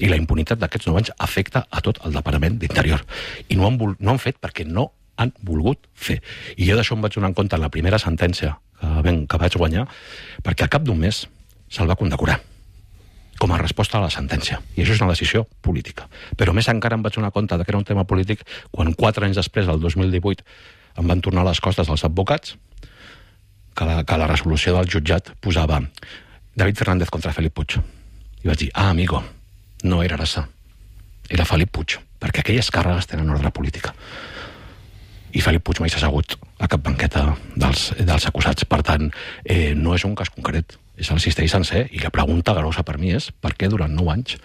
I 0.00 0.08
la 0.08 0.16
impunitat 0.18 0.58
d'aquests 0.62 0.88
nou 0.88 0.96
anys 0.98 1.12
afecta 1.20 1.66
a 1.70 1.82
tot 1.84 2.00
el 2.08 2.16
Departament 2.16 2.56
d'Interior. 2.62 3.04
I 3.52 3.60
no 3.60 3.68
han, 3.68 3.76
no 3.76 4.14
han 4.14 4.22
fet 4.22 4.40
perquè 4.40 4.64
no 4.64 4.88
han 5.20 5.34
volgut 5.44 5.84
fer. 5.92 6.18
I 6.56 6.70
jo 6.70 6.80
d'això 6.80 6.96
em 6.96 7.04
vaig 7.04 7.14
donar 7.14 7.30
en 7.30 7.36
compte 7.36 7.54
en 7.54 7.62
la 7.62 7.70
primera 7.70 8.00
sentència 8.00 8.56
que, 8.80 8.96
ben, 9.04 9.22
que 9.28 9.38
vaig 9.44 9.60
guanyar, 9.60 9.84
perquè 10.42 10.66
al 10.66 10.72
cap 10.72 10.88
d'un 10.88 10.98
mes 10.98 11.26
se'l 11.68 11.90
va 11.90 12.00
condecorar 12.00 12.40
com 13.44 13.52
a 13.52 13.58
resposta 13.60 13.98
a 13.98 14.00
la 14.00 14.08
sentència. 14.08 14.56
I 14.72 14.80
això 14.80 14.94
és 14.94 15.00
una 15.04 15.12
decisió 15.12 15.42
política. 15.60 16.06
Però 16.40 16.54
més 16.56 16.70
encara 16.72 16.96
em 16.96 17.02
vaig 17.04 17.18
donar 17.18 17.28
compte 17.34 17.58
que 17.60 17.68
era 17.68 17.76
un 17.76 17.84
tema 17.84 18.06
polític 18.08 18.40
quan 18.72 18.94
quatre 18.96 19.26
anys 19.26 19.36
després, 19.36 19.68
el 19.68 19.82
2018, 19.82 20.46
em 21.02 21.10
van 21.10 21.20
tornar 21.20 21.44
les 21.44 21.60
costes 21.60 21.90
dels 21.90 22.06
advocats 22.08 22.54
que 23.76 23.84
la, 23.84 23.98
que 24.08 24.16
la 24.16 24.28
resolució 24.30 24.72
del 24.72 24.88
jutjat 24.88 25.34
posava 25.44 25.82
David 26.56 26.80
Fernández 26.80 27.12
contra 27.12 27.34
Felip 27.36 27.52
Puig. 27.58 27.76
I 28.40 28.48
vaig 28.48 28.62
dir, 28.62 28.70
ah, 28.72 28.88
amigo, 28.94 29.20
no 29.84 30.00
era 30.00 30.16
Arassa, 30.16 30.46
era 31.28 31.44
Felip 31.44 31.74
Puig, 31.76 31.98
perquè 32.22 32.40
aquelles 32.40 32.72
càrregues 32.72 33.10
tenen 33.10 33.28
ordre 33.34 33.52
política. 33.52 33.92
I 35.36 35.44
Felip 35.44 35.66
Puig 35.68 35.82
mai 35.84 35.92
s'ha 35.92 36.00
assegut 36.00 36.38
a 36.64 36.70
cap 36.70 36.80
banqueta 36.80 37.26
dels, 37.60 37.90
dels 38.00 38.30
acusats. 38.30 38.64
Per 38.64 38.80
tant, 38.86 39.10
eh, 39.44 39.74
no 39.76 39.92
és 39.98 40.08
un 40.08 40.16
cas 40.16 40.32
concret, 40.32 40.78
és 40.96 41.10
el 41.10 41.20
cistell 41.22 41.50
sencer. 41.50 41.86
I 41.92 42.02
la 42.02 42.12
pregunta 42.14 42.54
grossa 42.56 42.84
per 42.86 42.98
mi 42.98 43.14
és 43.14 43.30
per 43.32 43.54
què 43.58 43.70
durant 43.70 43.92
nou 43.94 44.10
anys 44.12 44.38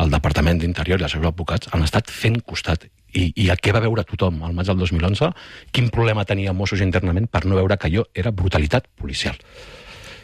el 0.00 0.10
Departament 0.10 0.58
d'Interior 0.60 1.00
i 1.00 1.06
els 1.06 1.14
seus 1.14 1.26
advocats 1.28 1.68
han 1.72 1.84
estat 1.84 2.10
fent 2.10 2.40
costat 2.48 2.86
i, 3.12 3.26
i 3.36 3.48
a 3.52 3.56
què 3.60 3.74
va 3.74 3.82
veure 3.84 4.04
tothom 4.08 4.40
al 4.46 4.54
maig 4.56 4.70
del 4.70 4.80
2011? 4.80 5.28
Quin 5.72 5.90
problema 5.92 6.24
tenia 6.28 6.54
Mossos 6.56 6.80
internament 6.84 7.28
per 7.28 7.44
no 7.44 7.58
veure 7.58 7.76
que 7.76 7.90
allò 7.90 8.06
era 8.16 8.32
brutalitat 8.32 8.88
policial? 8.96 9.36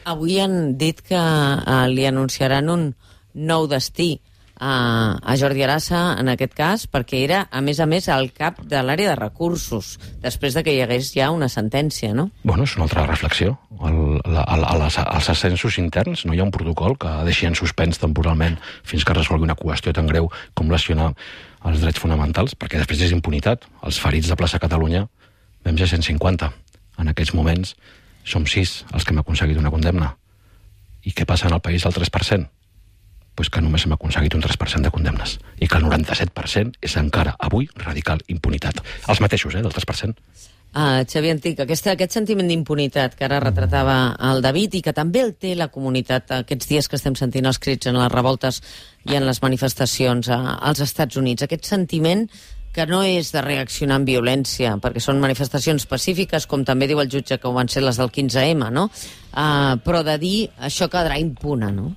Avui 0.08 0.38
han 0.40 0.78
dit 0.80 1.02
que 1.04 1.18
uh, 1.20 1.84
li 1.92 2.06
anunciaran 2.08 2.72
un 2.72 2.88
nou 3.34 3.68
destí 3.68 4.14
a, 4.58 5.18
a 5.22 5.36
Jordi 5.38 5.62
Arassa, 5.62 6.16
en 6.20 6.28
aquest 6.32 6.54
cas, 6.58 6.86
perquè 6.90 7.22
era, 7.24 7.44
a 7.50 7.62
més 7.64 7.80
a 7.80 7.86
més, 7.86 8.08
el 8.12 8.32
cap 8.36 8.60
de 8.66 8.80
l'àrea 8.82 9.12
de 9.12 9.18
recursos, 9.18 9.96
després 10.22 10.56
de 10.58 10.64
que 10.66 10.74
hi 10.74 10.82
hagués 10.82 11.12
ja 11.14 11.30
una 11.34 11.48
sentència, 11.52 12.12
no? 12.14 12.28
Bueno, 12.42 12.66
és 12.66 12.74
una 12.76 12.88
altra 12.88 13.06
reflexió. 13.06 13.56
El, 13.78 14.18
la, 14.26 14.42
els, 14.74 14.98
els 14.98 15.30
ascensos 15.30 15.78
interns 15.78 16.24
no 16.26 16.34
hi 16.34 16.42
ha 16.42 16.46
un 16.46 16.54
protocol 16.54 16.98
que 16.98 17.12
deixi 17.28 17.46
en 17.46 17.54
suspens 17.58 18.02
temporalment 18.02 18.58
fins 18.82 19.06
que 19.06 19.16
resolgui 19.16 19.46
una 19.46 19.58
qüestió 19.58 19.94
tan 19.94 20.10
greu 20.10 20.30
com 20.58 20.72
lesionar 20.72 21.12
els 21.68 21.82
drets 21.82 22.02
fonamentals, 22.02 22.56
perquè 22.58 22.82
després 22.82 23.06
és 23.06 23.14
impunitat. 23.14 23.66
Els 23.86 24.02
ferits 24.02 24.30
de 24.30 24.36
plaça 24.38 24.60
Catalunya 24.62 25.06
vam 25.66 25.78
ser 25.78 25.90
150. 25.94 26.52
En 26.98 27.10
aquests 27.14 27.34
moments 27.34 27.74
som 28.28 28.46
sis 28.46 28.82
els 28.92 29.04
que 29.04 29.14
hem 29.14 29.22
aconseguit 29.22 29.58
una 29.58 29.72
condemna. 29.72 30.12
I 31.06 31.14
què 31.14 31.24
passa 31.24 31.46
en 31.48 31.54
el 31.54 31.62
país 31.64 31.86
del 31.86 31.94
3%? 31.94 32.57
Pues 33.38 33.52
que 33.54 33.62
només 33.62 33.84
hem 33.86 33.92
aconseguit 33.94 34.34
un 34.34 34.42
3% 34.42 34.82
de 34.82 34.90
condemnes 34.90 35.36
i 35.62 35.68
que 35.70 35.78
el 35.78 35.84
97% 35.86 36.82
és 36.82 36.96
encara 36.98 37.36
avui 37.38 37.68
radical 37.78 38.18
impunitat. 38.34 38.82
Els 39.06 39.20
mateixos, 39.22 39.54
eh, 39.54 39.62
del 39.62 39.70
3%. 39.76 40.18
Uh, 40.68 41.06
Xavier 41.08 41.32
Antic, 41.32 41.62
aquest, 41.62 41.86
aquest 41.88 42.12
sentiment 42.12 42.50
d'impunitat 42.50 43.14
que 43.16 43.24
ara 43.24 43.38
retratava 43.40 43.94
el 44.28 44.42
David 44.44 44.74
i 44.76 44.82
que 44.84 44.92
també 44.92 45.22
el 45.24 45.32
té 45.40 45.54
la 45.56 45.70
comunitat 45.72 46.34
aquests 46.42 46.68
dies 46.68 46.90
que 46.90 46.98
estem 46.98 47.14
sentint 47.16 47.48
els 47.48 47.62
crits 47.62 47.88
en 47.88 47.96
les 47.96 48.12
revoltes 48.12 48.60
i 49.08 49.16
en 49.16 49.24
les 49.24 49.40
manifestacions 49.40 50.28
als 50.34 50.82
Estats 50.84 51.16
Units, 51.16 51.46
aquest 51.46 51.64
sentiment 51.64 52.26
que 52.78 52.86
no 52.86 53.00
és 53.02 53.32
de 53.34 53.40
reaccionar 53.42 53.96
amb 53.98 54.06
violència, 54.06 54.76
perquè 54.78 55.00
són 55.02 55.18
manifestacions 55.18 55.88
pacífiques, 55.90 56.46
com 56.46 56.62
també 56.66 56.86
diu 56.86 57.00
el 57.02 57.10
jutge 57.10 57.40
que 57.40 57.48
ho 57.50 57.54
van 57.56 57.70
ser 57.72 57.82
les 57.82 57.98
del 57.98 58.12
15M, 58.14 58.68
no? 58.70 58.86
Uh, 59.28 59.74
però 59.84 60.04
de 60.06 60.14
dir 60.22 60.36
això 60.62 60.86
quedarà 60.90 61.18
impune, 61.18 61.72
no? 61.74 61.90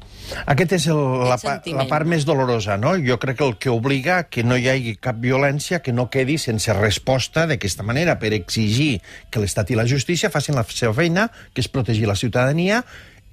Aquest 0.50 0.74
és 0.80 0.88
el, 0.90 1.00
la, 1.30 1.38
pa, 1.42 1.60
la 1.78 1.86
part 1.90 2.10
més 2.10 2.26
dolorosa, 2.26 2.80
no? 2.82 2.96
Jo 2.98 3.20
crec 3.22 3.38
que 3.40 3.46
el 3.46 3.56
que 3.62 3.70
obliga 3.74 4.24
que 4.34 4.46
no 4.48 4.58
hi 4.58 4.68
hagi 4.72 4.96
cap 4.98 5.22
violència 5.22 5.82
que 5.86 5.94
no 5.94 6.10
quedi 6.10 6.40
sense 6.42 6.74
resposta 6.78 7.46
d'aquesta 7.50 7.86
manera, 7.86 8.18
per 8.18 8.34
exigir 8.38 8.96
que 9.30 9.44
l'Estat 9.44 9.70
i 9.70 9.78
la 9.78 9.86
justícia 9.90 10.34
facin 10.34 10.58
la 10.58 10.66
seva 10.66 10.96
feina, 10.98 11.30
que 11.54 11.62
és 11.62 11.70
protegir 11.70 12.10
la 12.10 12.18
ciutadania, 12.18 12.82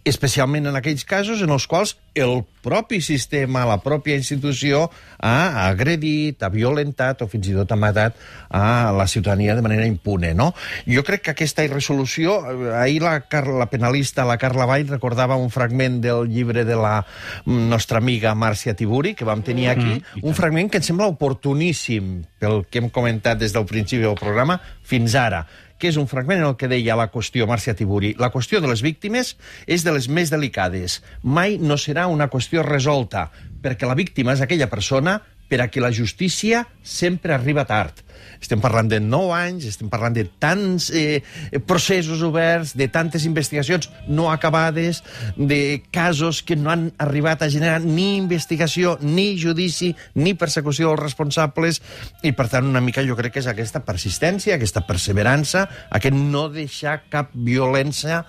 especialment 0.05 0.67
en 0.71 0.77
aquells 0.79 1.05
casos 1.05 1.43
en 1.45 1.51
els 1.51 1.67
quals 1.69 1.97
el 2.19 2.41
propi 2.65 2.99
sistema, 3.05 3.63
la 3.69 3.77
pròpia 3.83 4.17
institució 4.19 4.89
ha 5.23 5.67
agredit, 5.69 6.43
ha 6.43 6.49
violentat 6.51 7.21
o 7.23 7.29
fins 7.31 7.47
i 7.51 7.55
tot 7.55 7.71
ha 7.71 7.77
matat 7.79 8.17
a 8.51 8.91
la 8.97 9.07
ciutadania 9.07 9.55
de 9.55 9.63
manera 9.63 9.87
impune, 9.87 10.33
no? 10.35 10.51
Jo 10.89 11.05
crec 11.07 11.23
que 11.27 11.35
aquesta 11.37 11.65
irresolució... 11.67 12.39
eh, 12.51 12.73
Ahir 12.79 13.03
la, 13.05 13.21
Car- 13.31 13.47
la 13.47 13.69
penalista, 13.71 14.25
la 14.27 14.39
Carla 14.39 14.67
Vall, 14.67 14.89
recordava 14.89 15.37
un 15.39 15.51
fragment 15.55 16.01
del 16.03 16.27
llibre 16.33 16.65
de 16.65 16.77
la 16.77 17.05
mm, 17.45 17.69
nostra 17.71 17.99
amiga 18.03 18.35
Màrcia 18.35 18.75
Tiburi, 18.75 19.15
que 19.15 19.25
vam 19.29 19.43
tenir 19.47 19.69
aquí, 19.71 20.01
Mm, 20.01 20.25
un 20.27 20.35
fragment 20.35 20.69
que 20.71 20.79
em 20.83 20.85
sembla 20.85 21.07
oportuníssim 21.09 22.25
pel 22.41 22.65
que 22.71 22.79
hem 22.83 22.91
comentat 22.91 23.39
des 23.41 23.53
del 23.55 23.65
principi 23.67 24.03
del 24.03 24.19
programa 24.19 24.59
fins 24.83 25.15
ara 25.15 25.45
que 25.79 25.89
és 25.93 25.99
un 26.01 26.09
fragment 26.11 26.43
en 26.43 26.51
el 26.51 26.57
que 26.59 26.69
deia 26.71 26.99
la 26.99 27.09
qüestió, 27.13 27.47
Màrcia 27.49 27.77
Tiburi, 27.79 28.15
la 28.19 28.33
qüestió 28.35 28.61
de 28.61 28.71
les 28.71 28.83
víctimes 28.83 29.37
és 29.67 29.87
de 29.87 29.95
les 29.95 30.11
més 30.11 30.33
delicades. 30.35 31.01
Mai 31.23 31.59
no 31.63 31.79
serà 31.79 32.09
una 32.11 32.29
qüestió 32.29 32.67
resolta, 32.67 33.29
perquè 33.63 33.89
la 33.89 33.99
víctima 33.99 34.35
és 34.35 34.43
aquella 34.45 34.71
persona 34.71 35.21
per 35.49 35.63
a 35.63 35.69
qui 35.73 35.81
la 35.81 35.91
justícia 35.93 36.67
sempre 36.85 37.33
arriba 37.35 37.65
tard. 37.65 38.05
Estem 38.39 38.61
parlant 38.63 38.89
de 38.91 39.01
9 39.01 39.33
anys, 39.35 39.67
estem 39.71 39.89
parlant 39.91 40.15
de 40.15 40.25
tants 40.41 40.91
eh, 40.95 41.23
processos 41.67 42.23
oberts, 42.23 42.75
de 42.79 42.89
tantes 42.93 43.25
investigacions 43.27 43.89
no 44.07 44.29
acabades, 44.31 45.03
de 45.37 45.83
casos 45.95 46.43
que 46.43 46.57
no 46.57 46.71
han 46.71 46.89
arribat 47.03 47.43
a 47.43 47.51
generar 47.51 47.81
ni 47.83 48.17
investigació, 48.19 48.97
ni 49.03 49.39
judici, 49.41 49.95
ni 50.15 50.37
persecució 50.39 50.93
dels 50.93 51.03
responsables, 51.03 51.81
i 52.23 52.35
per 52.37 52.49
tant 52.53 52.69
una 52.69 52.85
mica 52.85 53.07
jo 53.07 53.17
crec 53.19 53.39
que 53.39 53.43
és 53.43 53.51
aquesta 53.51 53.83
persistència, 53.87 54.59
aquesta 54.59 54.85
perseverança, 54.87 55.67
aquest 55.91 56.15
no 56.19 56.49
deixar 56.53 57.01
cap 57.11 57.33
violència 57.35 58.23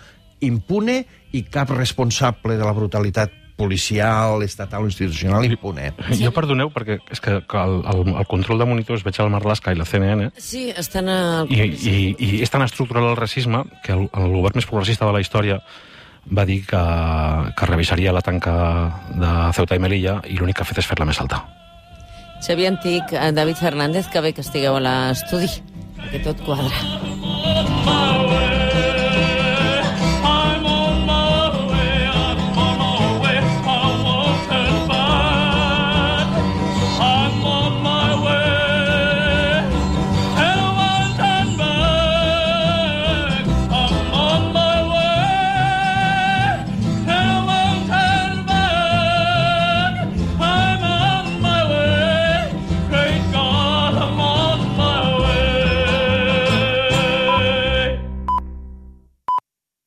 impune 0.46 1.04
i 1.36 1.44
cap 1.52 1.70
responsable 1.76 2.56
de 2.58 2.66
la 2.66 2.74
brutalitat 2.74 3.39
policial, 3.60 4.42
estatal 4.48 4.88
institucional 4.88 5.44
impune. 5.46 5.92
Jo 6.16 6.32
perdoneu, 6.36 6.72
perquè 6.72 7.00
és 7.12 7.20
que 7.24 7.42
que 7.50 7.60
el, 7.60 7.82
el, 7.92 8.16
el 8.22 8.28
control 8.32 8.64
de 8.64 8.70
monitors 8.70 9.04
veig 9.04 9.20
el 9.20 9.32
Marlaska 9.34 9.74
i 9.76 9.78
la 9.80 9.88
CNN 9.90 10.32
Sí, 10.40 10.70
estan 10.72 11.12
al... 11.12 11.52
i, 11.52 11.62
i, 11.68 11.94
i 12.16 12.30
és 12.46 12.52
tan 12.54 12.64
estructural 12.66 13.12
el 13.12 13.20
racisme 13.20 13.66
que 13.84 13.96
el, 13.98 14.08
el 14.08 14.34
govern 14.38 14.60
més 14.60 14.68
progressista 14.70 15.08
de 15.10 15.16
la 15.18 15.24
història 15.24 15.60
va 16.30 16.46
dir 16.46 16.62
que, 16.68 16.82
que 17.58 17.70
revisaria 17.70 18.14
la 18.14 18.22
tanca 18.22 18.54
de 19.16 19.32
Ceuta 19.58 19.76
i 19.76 19.84
Melilla 19.84 20.20
i 20.28 20.38
l'únic 20.38 20.60
que 20.60 20.66
ha 20.66 20.70
fet 20.70 20.84
és 20.84 20.90
fer-la 20.90 21.08
més 21.10 21.20
alta. 21.24 21.42
Xavier 22.46 22.72
Antic, 22.72 23.12
eh, 23.12 23.32
David 23.36 23.60
Fernández, 23.60 24.08
que 24.08 24.22
bé 24.24 24.34
que 24.34 24.46
estigueu 24.46 24.78
a 24.80 24.84
l'estudi, 24.84 25.50
que 26.12 26.24
tot 26.24 26.40
quadra. 26.46 28.19